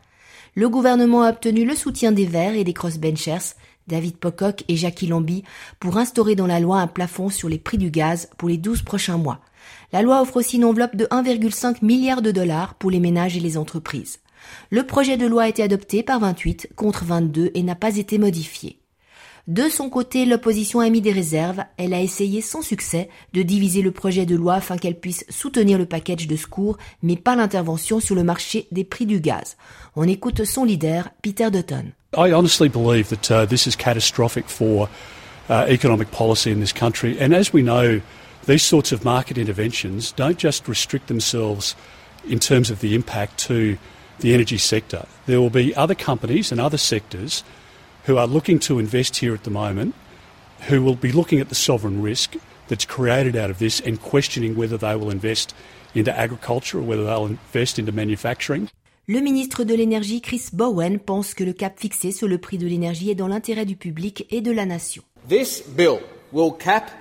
[0.56, 3.54] Le gouvernement a obtenu le soutien des Verts et des crossbenchers,
[3.86, 5.44] David Pocock et Jackie Lambie,
[5.78, 8.82] pour instaurer dans la loi un plafond sur les prix du gaz pour les 12
[8.82, 9.38] prochains mois.
[9.92, 13.40] La loi offre aussi une enveloppe de 1,5 milliard de dollars pour les ménages et
[13.40, 14.20] les entreprises.
[14.70, 18.18] Le projet de loi a été adopté par 28 contre 22 et n'a pas été
[18.18, 18.78] modifié.
[19.48, 21.64] De son côté, l'opposition a mis des réserves.
[21.76, 25.78] Elle a essayé sans succès de diviser le projet de loi afin qu'elle puisse soutenir
[25.78, 29.56] le package de secours, mais pas l'intervention sur le marché des prix du gaz.
[29.96, 31.92] On écoute son leader, Peter Dutton.
[32.16, 34.88] I honestly believe that uh, this is catastrophic for
[35.50, 37.16] uh, economic policy in this country.
[37.20, 38.00] And as we know,
[38.46, 41.76] these sorts of market interventions don't just restrict themselves
[42.28, 43.78] in terms of the impact to
[44.20, 45.06] the energy sector.
[45.26, 47.44] There will be other companies and other sectors
[48.04, 49.94] who are looking to invest here at the moment
[50.68, 52.36] who will be looking at the sovereign risk
[52.68, 55.54] that's created out of this and questioning whether they will invest
[55.94, 58.68] into agriculture or whether they'll invest into manufacturing.
[59.08, 62.66] Le ministre de l'Énergie, Chris Bowen, pense que le cap fixé sur le prix de
[62.66, 65.02] l'énergie est dans l'intérêt du public et de la nation.
[65.28, 65.98] This bill
[66.32, 66.92] will cap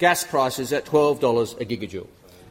[0.00, 2.08] gas prices at $12 a gigajoule.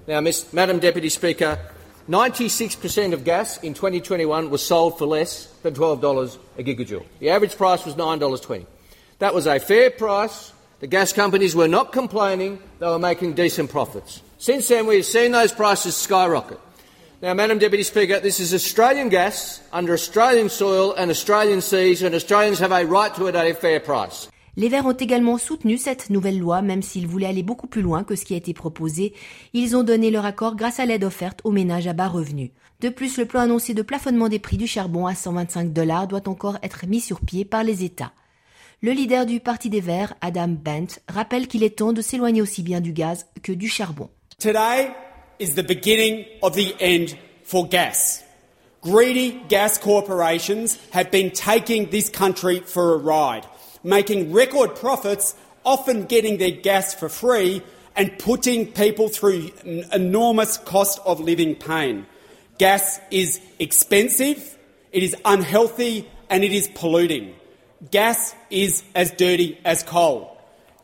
[0.08, 1.60] Now, Ms, Madam Deputy Speaker,
[2.08, 7.06] 96% of gas in 2021 was sold for less than $12 a gigajoule.
[7.20, 8.66] The average price was $9.20.
[9.20, 10.54] That was a fair price.
[10.80, 14.22] The gas companies were not complaining, they were making decent profits.
[14.38, 16.60] Since then, we've seen those prices skyrocket.
[17.22, 22.16] Now, Madam Deputy Speaker, this is Australian gas under Australian soil and Australian seas, and
[22.16, 24.30] Australians have a right to it at a fair price.
[24.60, 28.04] Les Verts ont également soutenu cette nouvelle loi, même s'ils voulaient aller beaucoup plus loin
[28.04, 29.14] que ce qui a été proposé.
[29.54, 32.50] Ils ont donné leur accord grâce à l'aide offerte aux ménages à bas revenus.
[32.82, 36.28] De plus, le plan annoncé de plafonnement des prix du charbon à 125 dollars doit
[36.28, 38.12] encore être mis sur pied par les États.
[38.82, 42.62] Le leader du Parti des Verts, Adam Bent, rappelle qu'il est temps de s'éloigner aussi
[42.62, 44.10] bien du gaz que du charbon.
[44.40, 44.90] Today
[45.40, 48.26] is the beginning of the end for gas.
[48.82, 53.46] Greedy gas corporations have been taking this country for a ride,
[53.84, 57.62] making record profits, often getting their gas for free,
[57.96, 59.52] and putting people through
[59.92, 62.06] enormous cost of living pain.
[62.58, 64.58] Gas is expensive,
[64.92, 67.36] it is unhealthy, and it is polluting.
[67.92, 70.38] Gas is as dirty as coal.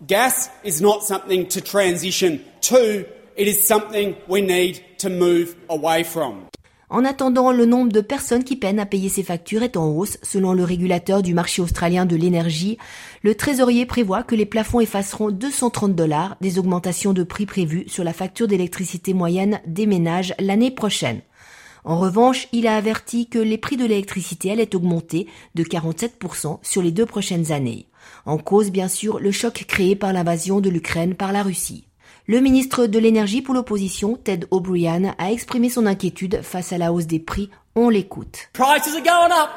[0.06, 6.04] Gas is not something to transition to, it is something we need to move away
[6.04, 6.48] from.
[6.96, 10.18] En attendant, le nombre de personnes qui peinent à payer ces factures est en hausse.
[10.24, 12.78] Selon le régulateur du marché australien de l'énergie,
[13.22, 18.06] le trésorier prévoit que les plafonds effaceront 230 dollars des augmentations de prix prévues sur
[18.06, 21.20] la facture d'électricité moyenne des ménages l'année prochaine.
[21.84, 26.82] En revanche, il a averti que les prix de l'électricité allaient augmenter de 47% sur
[26.82, 27.88] les deux prochaines années.
[28.26, 31.90] En cause, bien sûr, le choc créé par l'invasion de l'Ukraine par la Russie.
[32.28, 36.92] Le ministre de l'énergie pour l'opposition, Ted O'Brien, a exprimé son inquiétude face à la
[36.92, 37.52] hausse des prix.
[37.76, 38.50] On l'écoute.
[38.54, 39.50] Prices are going up.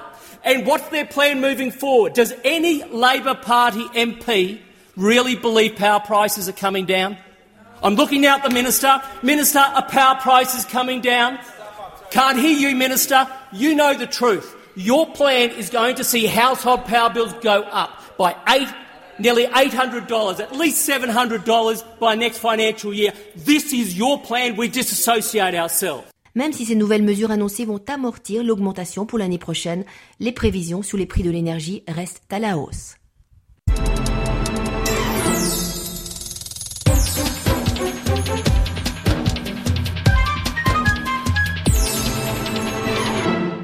[0.44, 2.12] And what's their plan moving forward?
[2.12, 4.58] Does any Labor Party MP
[4.98, 7.16] really believe power prices are coming down?
[7.82, 9.00] I'm looking at the minister.
[9.22, 11.38] Minister, are power prices coming down?
[12.10, 13.26] Can't hear you, minister.
[13.50, 14.54] You know the truth.
[14.76, 18.68] Your plan is going to see household power bills go up by eight
[19.18, 23.12] nearly $800, at least $700 by next financial year.
[23.36, 24.56] This is your plan.
[24.56, 26.04] We disassociate ourselves.
[26.34, 29.84] Même si ces nouvelles mesures annoncées vont amortir l'augmentation pour l'année prochaine,
[30.20, 32.94] les prévisions sur les prix de l'énergie restent à la hausse.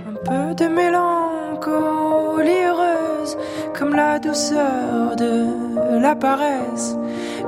[0.07, 1.24] Un peu de comme
[4.15, 6.97] la douceur de la paresse,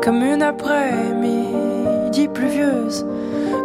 [0.02, 3.06] comme une après-midi pluvieuse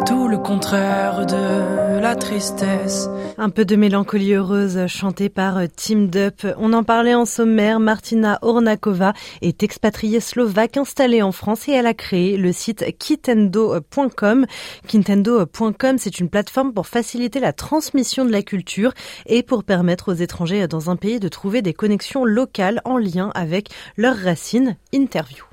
[0.04, 3.08] tout le contraire de la tristesse.
[3.38, 6.46] Un peu de mélancolie heureuse chantée par Team Dup.
[6.56, 7.80] On en parlait en sommaire.
[7.80, 14.46] Martina Ornakova est expatriée slovaque installée en France et elle a créé le site Kitendo.com.
[14.86, 18.92] Kitendo.com, c'est une plateforme pour faciliter la transmission de la culture
[19.26, 23.30] et pour permettre aux étrangers dans un pays de trouver des connexions locales en lien
[23.34, 24.76] avec leurs racines.
[24.92, 25.44] Interview.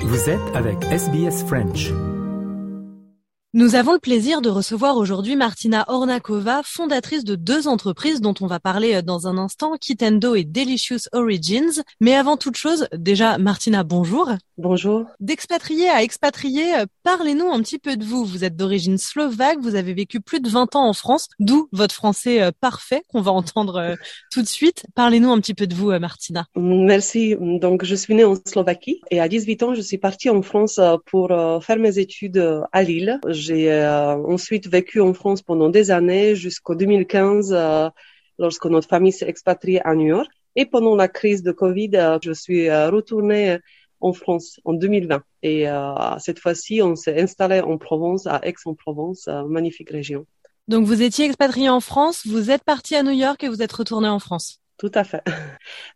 [0.00, 1.90] Vous êtes avec SBS French.
[3.58, 8.46] Nous avons le plaisir de recevoir aujourd'hui Martina Ornakova, fondatrice de deux entreprises dont on
[8.46, 11.82] va parler euh, dans un instant, Kitendo et Delicious Origins.
[11.98, 14.30] Mais avant toute chose, déjà, Martina, bonjour.
[14.58, 15.06] Bonjour.
[15.20, 18.26] D'expatrié à expatrié, euh, parlez-nous un petit peu de vous.
[18.26, 21.94] Vous êtes d'origine slovaque, vous avez vécu plus de 20 ans en France, d'où votre
[21.94, 23.96] français euh, parfait qu'on va entendre
[24.32, 24.84] tout de suite.
[24.94, 26.44] Parlez-nous un petit peu de vous, Martina.
[26.56, 27.34] Merci.
[27.40, 30.78] Donc, je suis née en Slovaquie et à 18 ans, je suis partie en France
[31.06, 31.28] pour
[31.62, 33.18] faire mes études à Lille.
[33.46, 37.88] J'ai euh, ensuite vécu en France pendant des années jusqu'au 2015 euh,
[38.38, 40.28] lorsque notre famille s'est expatriée à New York.
[40.56, 43.58] Et pendant la crise de Covid, euh, je suis retournée
[44.00, 45.22] en France en 2020.
[45.42, 45.66] Et
[46.18, 50.26] cette fois-ci, on s'est installé en Provence, à Aix-en-Provence, magnifique région.
[50.68, 53.72] Donc vous étiez expatrié en France, vous êtes parti à New York et vous êtes
[53.72, 54.60] retourné en France.
[54.78, 55.22] Tout à fait.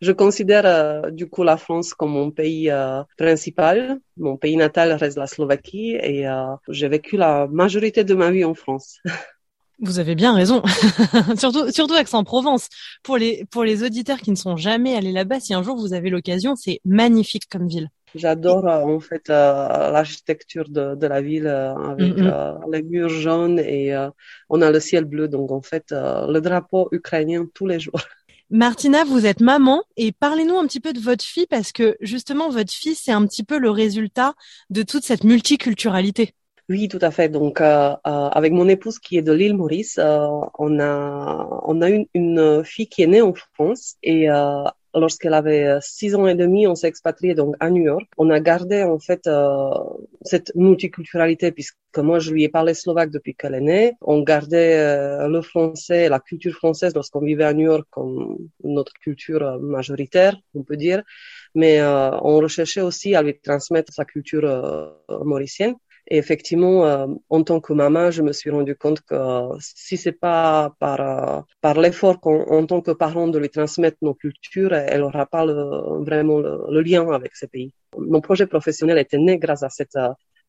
[0.00, 3.98] Je considère euh, du coup la France comme mon pays euh, principal.
[4.16, 8.44] Mon pays natal reste la Slovaquie et euh, j'ai vécu la majorité de ma vie
[8.44, 8.98] en France.
[9.82, 10.62] Vous avez bien raison.
[11.38, 12.68] surtout, surtout Aix-en-Provence.
[13.02, 15.94] Pour les, pour les auditeurs qui ne sont jamais allés là-bas, si un jour vous
[15.94, 17.88] avez l'occasion, c'est magnifique comme ville.
[18.14, 22.14] J'adore en fait l'architecture de, de, la ville avec
[22.70, 23.96] les murs jaunes et
[24.50, 25.28] on a le ciel bleu.
[25.28, 28.00] Donc en fait, le drapeau ukrainien tous les jours.
[28.52, 32.50] Martina, vous êtes maman et parlez-nous un petit peu de votre fille parce que justement
[32.50, 34.34] votre fille c'est un petit peu le résultat
[34.70, 36.34] de toute cette multiculturalité.
[36.68, 37.28] Oui, tout à fait.
[37.28, 40.26] Donc, euh, euh, avec mon épouse qui est de l'île Maurice, euh,
[40.58, 44.26] on a on a une, une, fille qui est née en France et
[44.94, 48.06] lorsqu'elle avait euh, six ans et demi, on s'est expatrié donc à New York.
[48.18, 49.70] On a gardé en fait euh,
[50.22, 53.92] cette multiculturalité puisque moi je lui ai parlé slovaque depuis qu'elle est née.
[54.00, 58.92] On gardait euh, le français, la culture française lorsqu'on vivait à New York comme notre
[58.94, 61.02] culture majoritaire, on peut dire.
[61.54, 64.46] Mais on recherchait aussi à lui transmettre sa culture
[65.24, 65.74] mauricienne.
[66.10, 69.14] Et effectivement, euh, en tant que maman, je me suis rendu compte que
[69.60, 74.14] si c'est pas par euh, par l'effort en tant que parent de lui transmettre nos
[74.14, 77.72] cultures, elle aura pas vraiment le, lien avec ce pays.
[77.96, 79.96] Mon projet professionnel était né grâce à cette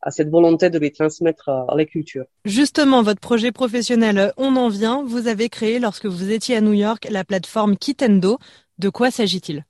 [0.02, 2.26] à cette volonté de lui transmettre euh, les cultures.
[2.46, 5.04] Justement, votre projet professionnel, on en vient.
[5.06, 8.40] Vous avez créé, lorsque vous étiez à New York, la plateforme Kitendo.
[8.80, 9.64] De quoi s'agit-il?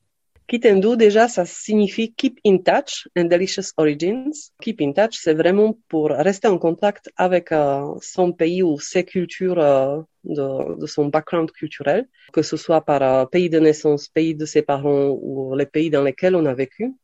[0.51, 4.51] Kitendo, déjà, ça signifie Keep in Touch and Delicious Origins.
[4.61, 9.05] Keep in Touch, c'est vraiment pour rester en contact avec euh, son pays ou ses
[9.05, 14.35] cultures euh, de, son background culturel, que ce soit par euh, pays de naissance, pays
[14.35, 16.95] de ses parents ou les pays dans lesquels on a vécu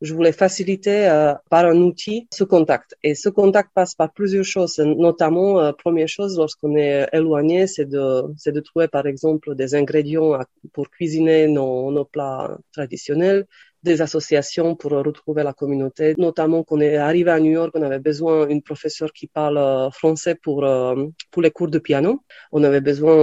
[0.00, 2.96] je voulais faciliter euh, par un outil ce contact.
[3.02, 7.86] Et ce contact passe par plusieurs choses, notamment, euh, première chose, lorsqu'on est éloigné, c'est
[7.86, 10.38] de, c'est de trouver, par exemple, des ingrédients
[10.72, 13.46] pour cuisiner nos, nos plats traditionnels,
[13.82, 16.14] des associations pour retrouver la communauté.
[16.18, 19.58] Notamment, quand on est arrivé à New York, on avait besoin d'une professeure qui parle
[19.58, 22.22] euh, français pour, euh, pour les cours de piano.
[22.52, 23.14] On avait besoin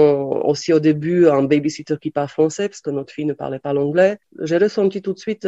[0.51, 3.73] aussi au début un babysitter qui parle français parce que notre fille ne parlait pas
[3.73, 4.17] l'anglais.
[4.41, 5.47] J'ai ressenti tout de suite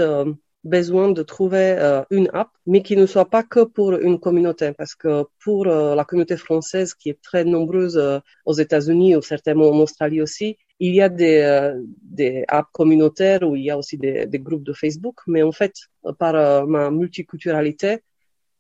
[0.64, 4.74] besoin de trouver euh, une app, mais qui ne soit pas que pour une communauté,
[4.74, 9.22] parce que pour euh, la communauté française qui est très nombreuse euh, aux États-Unis ou
[9.22, 13.78] certainement en Australie aussi, il y a des, des apps communautaires où il y a
[13.78, 15.74] aussi des, des groupes de Facebook, mais en fait,
[16.18, 18.00] par ma multiculturalité,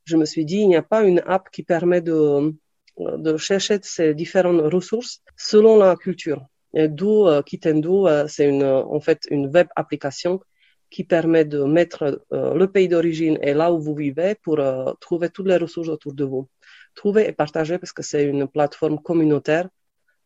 [0.03, 2.53] je me suis dit, il n'y a pas une app qui permet de,
[2.97, 6.45] de chercher ces différentes ressources selon la culture.
[6.73, 10.41] D'où Kitendo, c'est une, en fait une web application
[10.89, 14.93] qui permet de mettre euh, le pays d'origine et là où vous vivez pour euh,
[14.99, 16.47] trouver toutes les ressources autour de vous.
[16.95, 19.69] Trouver et partager parce que c'est une plateforme communautaire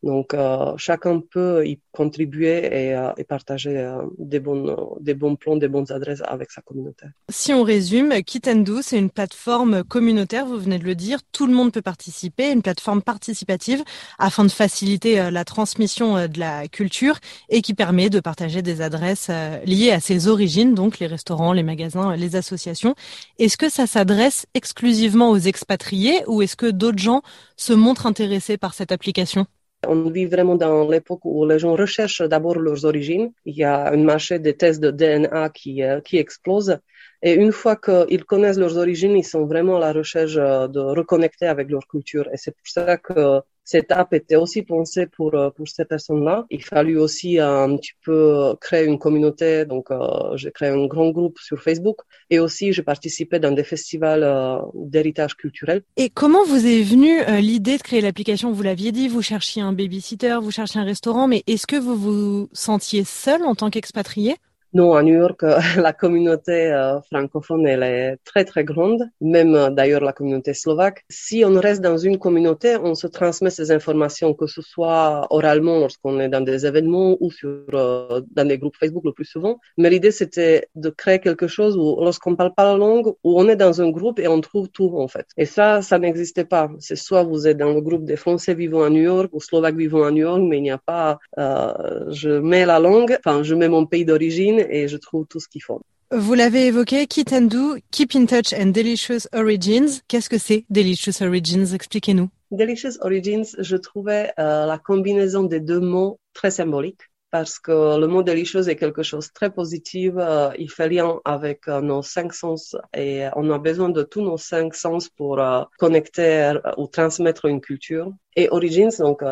[0.04, 5.56] donc, euh, chacun peut y contribuer et, euh, partager euh, des, bons, des bons plans,
[5.56, 7.06] des bonnes adresses avec sa communauté.
[7.30, 11.54] Si on résume, Kitendo, c'est une plateforme communautaire, vous venez de le dire, tout le
[11.54, 13.82] monde peut participer, une plateforme participative
[14.18, 19.30] afin de faciliter la transmission de la culture et qui permet de partager des adresses
[19.64, 22.94] liées à ses origines, donc les restaurants, les magasins, les associations.
[23.38, 27.22] Est-ce que ça s'adresse exclusivement aux expatriés ou est-ce que d'autres gens
[27.56, 29.46] se montrent intéressés par cette application?
[29.88, 33.32] On vit vraiment dans l'époque où les gens recherchent d'abord leurs origines.
[33.44, 36.78] Il y a un marché des tests de DNA qui, euh, qui explose.
[37.22, 40.80] Et une fois qu'ils connaissent leurs origines, ils sont vraiment à la recherche euh, de
[40.80, 42.28] reconnecter avec leur culture.
[42.32, 46.46] Et c'est pour ça que cette app était aussi pensée pour euh, pour ces personnes-là.
[46.50, 49.64] Il fallut aussi un petit peu créer une communauté.
[49.64, 51.98] Donc, euh, j'ai créé un grand groupe sur Facebook
[52.30, 55.82] et aussi j'ai participé dans des festivals euh, d'héritage culturel.
[55.96, 58.52] Et comment vous est venue l'idée de créer l'application?
[58.52, 61.96] Vous l'aviez dit, vous cherchiez un babysitter, vous cherchiez un restaurant, mais est-ce que vous
[61.96, 64.36] vous sentiez seul en tant qu'expatrié?
[64.74, 65.42] Non, à New York,
[65.76, 71.04] la communauté euh, francophone, elle est très, très grande, même euh, d'ailleurs la communauté slovaque.
[71.08, 75.78] Si on reste dans une communauté, on se transmet ces informations, que ce soit oralement
[75.78, 79.60] lorsqu'on est dans des événements ou sur, euh, dans des groupes Facebook le plus souvent.
[79.78, 83.48] Mais l'idée, c'était de créer quelque chose où, lorsqu'on parle pas la langue, où on
[83.48, 85.28] est dans un groupe et on trouve tout, en fait.
[85.36, 86.68] Et ça, ça n'existait pas.
[86.80, 89.76] C'est soit vous êtes dans le groupe des Français vivant à New York ou Slovaques
[89.76, 93.54] vivant à New York, mais il n'y a pas, je mets la langue, enfin, je
[93.54, 95.80] mets mon pays d'origine et je trouve tout ce qu'il faut.
[96.16, 100.00] Vous l'avez évoqué, Kit and Do, Keep in Touch and Delicious Origins.
[100.06, 101.74] Qu'est-ce que c'est Delicious Origins?
[101.74, 102.28] Expliquez-nous.
[102.52, 107.00] Delicious Origins, je trouvais euh, la combinaison des deux mots très symbolique
[107.32, 110.12] parce que le mot delicious est quelque chose de très positif.
[110.16, 114.20] Euh, il fait lien avec euh, nos cinq sens et on a besoin de tous
[114.20, 115.42] nos cinq sens pour
[115.78, 118.12] connecter ou transmettre une culture.
[118.36, 119.22] Et origins, donc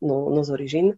[0.00, 0.96] nos origines,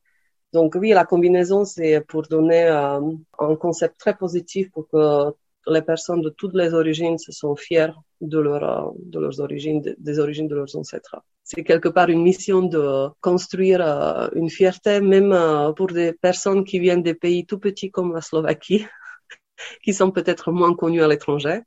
[0.53, 3.01] donc oui, la combinaison, c'est pour donner euh,
[3.39, 5.33] un concept très positif pour que
[5.67, 10.19] les personnes de toutes les origines se sont fiers de, euh, de leurs origines, des
[10.19, 11.17] origines de leurs ancêtres.
[11.45, 15.35] C'est quelque part une mission de construire euh, une fierté, même
[15.75, 18.85] pour des personnes qui viennent des pays tout petits comme la Slovaquie,
[19.83, 21.61] qui sont peut-être moins connus à l'étranger.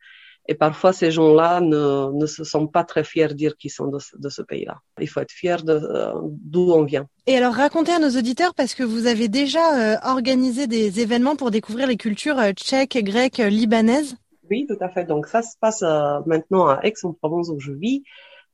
[0.48, 3.88] Et parfois, ces gens-là ne, ne se sentent pas très fiers de dire qu'ils sont
[3.88, 4.78] de, de ce pays-là.
[5.00, 7.08] Il faut être fier euh, d'où on vient.
[7.26, 11.36] Et alors, racontez à nos auditeurs, parce que vous avez déjà euh, organisé des événements
[11.36, 14.16] pour découvrir les cultures euh, tchèques, grecques, libanaises.
[14.52, 15.06] Oui, tout à fait.
[15.06, 15.82] Donc, ça se passe
[16.28, 18.04] maintenant à Aix-en-Provence où je vis.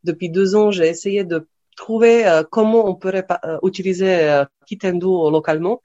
[0.05, 3.27] Depuis deux ans, j'ai essayé de trouver comment on pourrait
[3.61, 5.81] utiliser Kitendo localement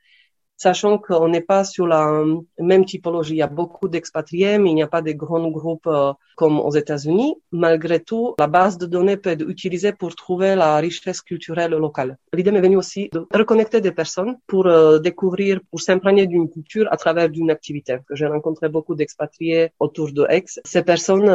[0.57, 3.35] sachant qu'on n'est pas sur la euh, même typologie.
[3.35, 6.59] Il y a beaucoup d'expatriés, mais il n'y a pas de grands groupes euh, comme
[6.61, 7.35] aux États-Unis.
[7.53, 12.19] Malgré tout, la base de données peut être utilisée pour trouver la richesse culturelle locale.
[12.33, 16.87] L'idée m'est venue aussi de reconnecter des personnes pour euh, découvrir, pour s'imprégner d'une culture
[16.91, 17.99] à travers d'une activité.
[18.11, 20.45] J'ai rencontré beaucoup d'expatriés autour de Aix.
[20.65, 21.31] Ces personnes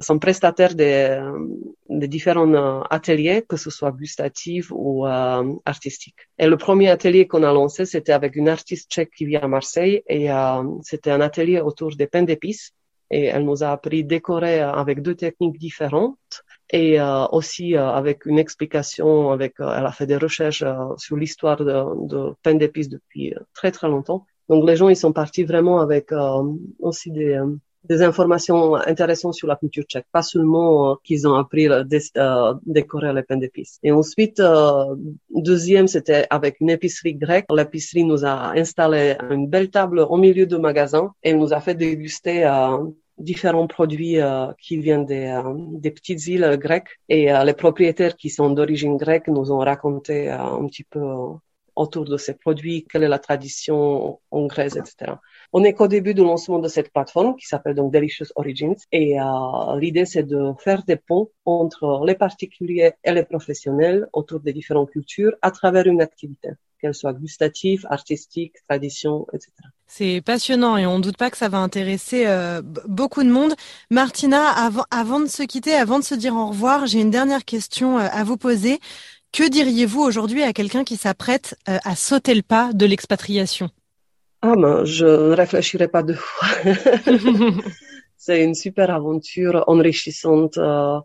[0.00, 1.20] sont prestataires des,
[1.88, 5.06] des différents ateliers, que ce soit gustatifs ou
[5.64, 6.22] artistiques.
[6.38, 9.48] Et le premier atelier qu'on a lancé, c'était avec une artiste tchèque qui vit à
[9.56, 12.66] Marseille et euh, c'était un atelier autour des pains d'épices.
[13.10, 16.34] Et elle nous a appris décorer avec deux techniques différentes
[16.80, 20.64] et euh, aussi euh, avec une explication avec elle a fait des recherches
[21.04, 21.76] sur l'histoire de,
[22.12, 23.26] de d'épices depuis
[23.58, 24.20] très très longtemps.
[24.50, 26.06] Donc les gens ils sont partis vraiment avec
[26.88, 27.30] aussi des
[27.84, 31.84] des informations intéressantes sur la culture tchèque, pas seulement euh, qu'ils ont appris à
[32.16, 33.78] euh, décorer les pains d'épices.
[33.82, 34.96] Et ensuite, euh,
[35.30, 37.46] deuxième, c'était avec une épicerie grecque.
[37.54, 41.74] L'épicerie nous a installé une belle table au milieu du magasin et nous a fait
[41.74, 42.48] déguster
[43.16, 44.16] différents produits
[44.60, 46.98] qui viennent des, petites îles grecques.
[47.08, 51.00] Et les propriétaires qui sont d'origine grecque nous ont raconté un petit peu
[51.78, 55.12] autour de ces produits, quelle est la tradition hongroise, etc.
[55.54, 59.18] On est qu'au début du lancement de cette plateforme qui s'appelle donc Delicious Origins et
[59.18, 59.24] euh,
[59.78, 64.90] l'idée c'est de faire des ponts entre les particuliers et les professionnels autour des différentes
[64.90, 69.52] cultures à travers une activité qu'elle soit gustative, artistique, tradition, etc.
[69.86, 73.54] C'est passionnant et on ne doute pas que ça va intéresser euh, beaucoup de monde.
[73.90, 77.44] Martina, avant, avant de se quitter, avant de se dire au revoir, j'ai une dernière
[77.46, 78.80] question euh, à vous poser.
[79.32, 83.70] Que diriez-vous aujourd'hui à quelqu'un qui s'apprête à sauter le pas de l'expatriation?
[84.42, 86.48] Ah ben, je ne réfléchirai pas deux fois.
[88.16, 90.58] C'est une super aventure enrichissante.
[90.58, 91.00] Euh,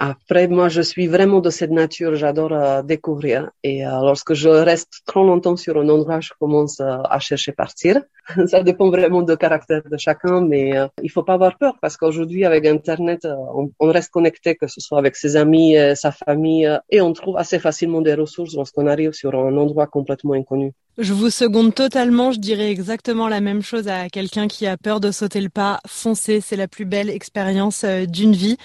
[0.00, 3.50] après, moi, je suis vraiment de cette nature, j'adore euh, découvrir.
[3.64, 7.50] Et euh, lorsque je reste trop longtemps sur un endroit, je commence euh, à chercher
[7.50, 8.00] partir.
[8.46, 10.72] Ça dépend vraiment du caractère de chacun, mais
[11.02, 14.80] il faut pas avoir peur parce qu'aujourd'hui, avec Internet, on, on, reste connecté, que ce
[14.80, 19.12] soit avec ses amis, sa famille, et on trouve assez facilement des ressources lorsqu'on arrive
[19.12, 20.72] sur un endroit complètement inconnu.
[20.98, 25.00] Je vous seconde totalement, je dirais exactement la même chose à quelqu'un qui a peur
[25.00, 25.80] de sauter le pas.
[25.86, 28.58] Foncez, c'est la plus belle expérience d'une vie.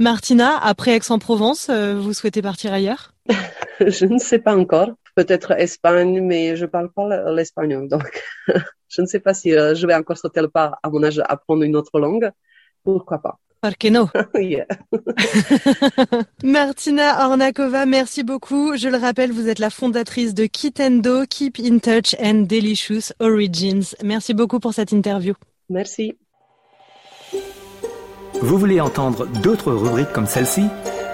[0.00, 3.14] Martina, après Aix-en-Provence, euh, vous souhaitez partir ailleurs?
[3.80, 4.90] Je ne sais pas encore.
[5.16, 7.88] Peut-être Espagne, mais je parle pas l'espagnol.
[7.88, 8.22] Donc,
[8.88, 11.20] je ne sais pas si euh, je vais encore sauter le pas à mon âge
[11.28, 12.30] apprendre une autre langue.
[12.84, 13.38] Pourquoi pas?
[13.80, 14.08] Que non
[16.44, 18.76] Martina Ornakova, merci beaucoup.
[18.76, 23.96] Je le rappelle, vous êtes la fondatrice de Kitendo, Keep in Touch and Delicious Origins.
[24.04, 25.34] Merci beaucoup pour cette interview.
[25.68, 26.16] Merci.
[28.40, 30.64] Vous voulez entendre d'autres rubriques comme celle-ci?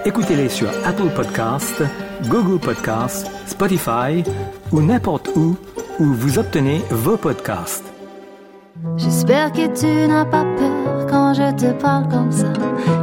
[0.04, 1.82] Écoutez-les sur Apple Podcasts,
[2.28, 4.22] Google Podcasts, Spotify
[4.72, 5.56] ou n'importe où
[5.98, 7.84] où vous obtenez vos podcasts.
[8.96, 12.52] J'espère que tu n'as pas peur quand je te parle comme ça.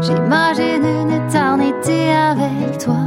[0.01, 2.97] J'imagine une éternité avec toi.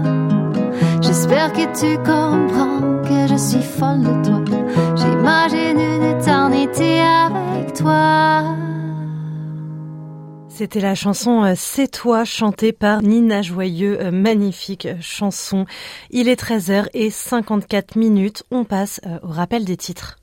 [1.01, 4.41] J'espère que tu comprends que je suis folle de toi.
[4.97, 8.43] J'imagine une éternité avec toi.
[10.57, 15.67] C'était la chanson euh, C'est toi chantée par Nina Joyeux, euh, magnifique chanson.
[16.11, 20.17] Il est 13h et 54 minutes, on passe euh, au rappel des titres.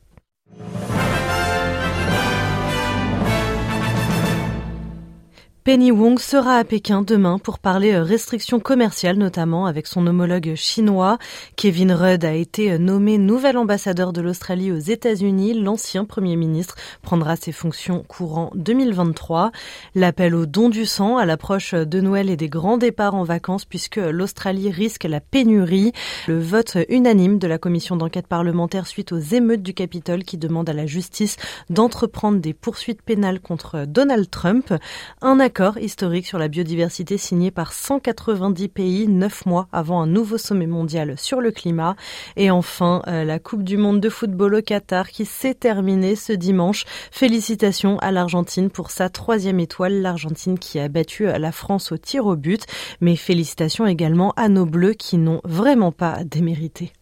[5.63, 10.55] Penny Wong sera à Pékin demain pour parler euh, restrictions commerciales, notamment avec son homologue
[10.55, 11.19] chinois.
[11.55, 15.53] Kevin Rudd a été euh, nommé nouvel ambassadeur de l'Australie aux États-Unis.
[15.53, 19.51] L'ancien premier ministre prendra ses fonctions courant 2023.
[19.93, 23.65] L'appel au don du sang à l'approche de Noël et des grands départs en vacances
[23.65, 25.91] puisque l'Australie risque la pénurie.
[26.27, 30.69] Le vote unanime de la commission d'enquête parlementaire suite aux émeutes du Capitole qui demande
[30.71, 31.37] à la justice
[31.69, 34.73] d'entreprendre des poursuites pénales contre Donald Trump.
[35.21, 40.37] Un accord historique sur la biodiversité signé par 190 pays neuf mois avant un nouveau
[40.37, 41.97] sommet mondial sur le climat.
[42.37, 46.31] Et enfin, euh, la Coupe du monde de football au Qatar qui s'est terminée ce
[46.31, 46.85] dimanche.
[47.11, 52.27] Félicitations à l'Argentine pour sa troisième étoile, l'Argentine qui a battu la France au tir
[52.27, 52.63] au but.
[53.01, 56.93] Mais félicitations également à nos Bleus qui n'ont vraiment pas démérité.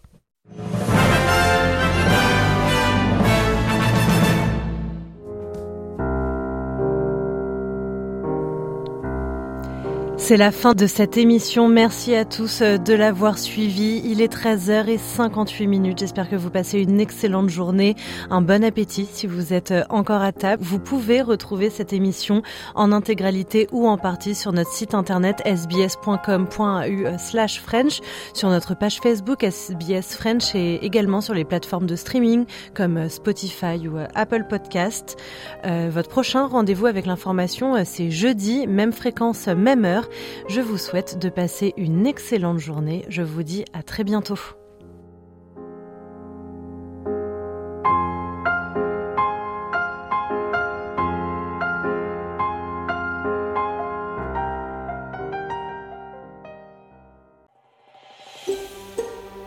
[10.30, 11.70] C'est la fin de cette émission.
[11.70, 14.00] Merci à tous euh, de l'avoir suivi.
[14.06, 15.98] Il est 13h58 minutes.
[15.98, 17.96] J'espère que vous passez une excellente journée.
[18.30, 20.62] Un bon appétit si vous êtes euh, encore à table.
[20.64, 22.44] Vous pouvez retrouver cette émission
[22.76, 28.00] en intégralité ou en partie sur notre site internet sbs.com.au slash French,
[28.36, 33.10] sur notre page Facebook SBS French et également sur les plateformes de streaming comme euh,
[33.10, 35.18] Spotify ou Apple Podcast.
[35.64, 40.08] votre prochain rendez-vous avec l'information, c'est jeudi, même fréquence, même heure.
[40.48, 43.06] Je vous souhaite de passer une excellente journée.
[43.10, 44.40] Je vous dis à très bientôt.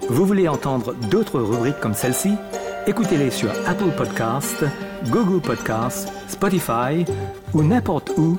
[0.08, 2.34] Vous voulez entendre d'autres rubriques comme celle-ci?
[2.86, 4.64] Écoutez-les sur Apple Podcasts,
[5.08, 7.04] Google Podcasts, Spotify
[7.54, 8.38] ou n'importe où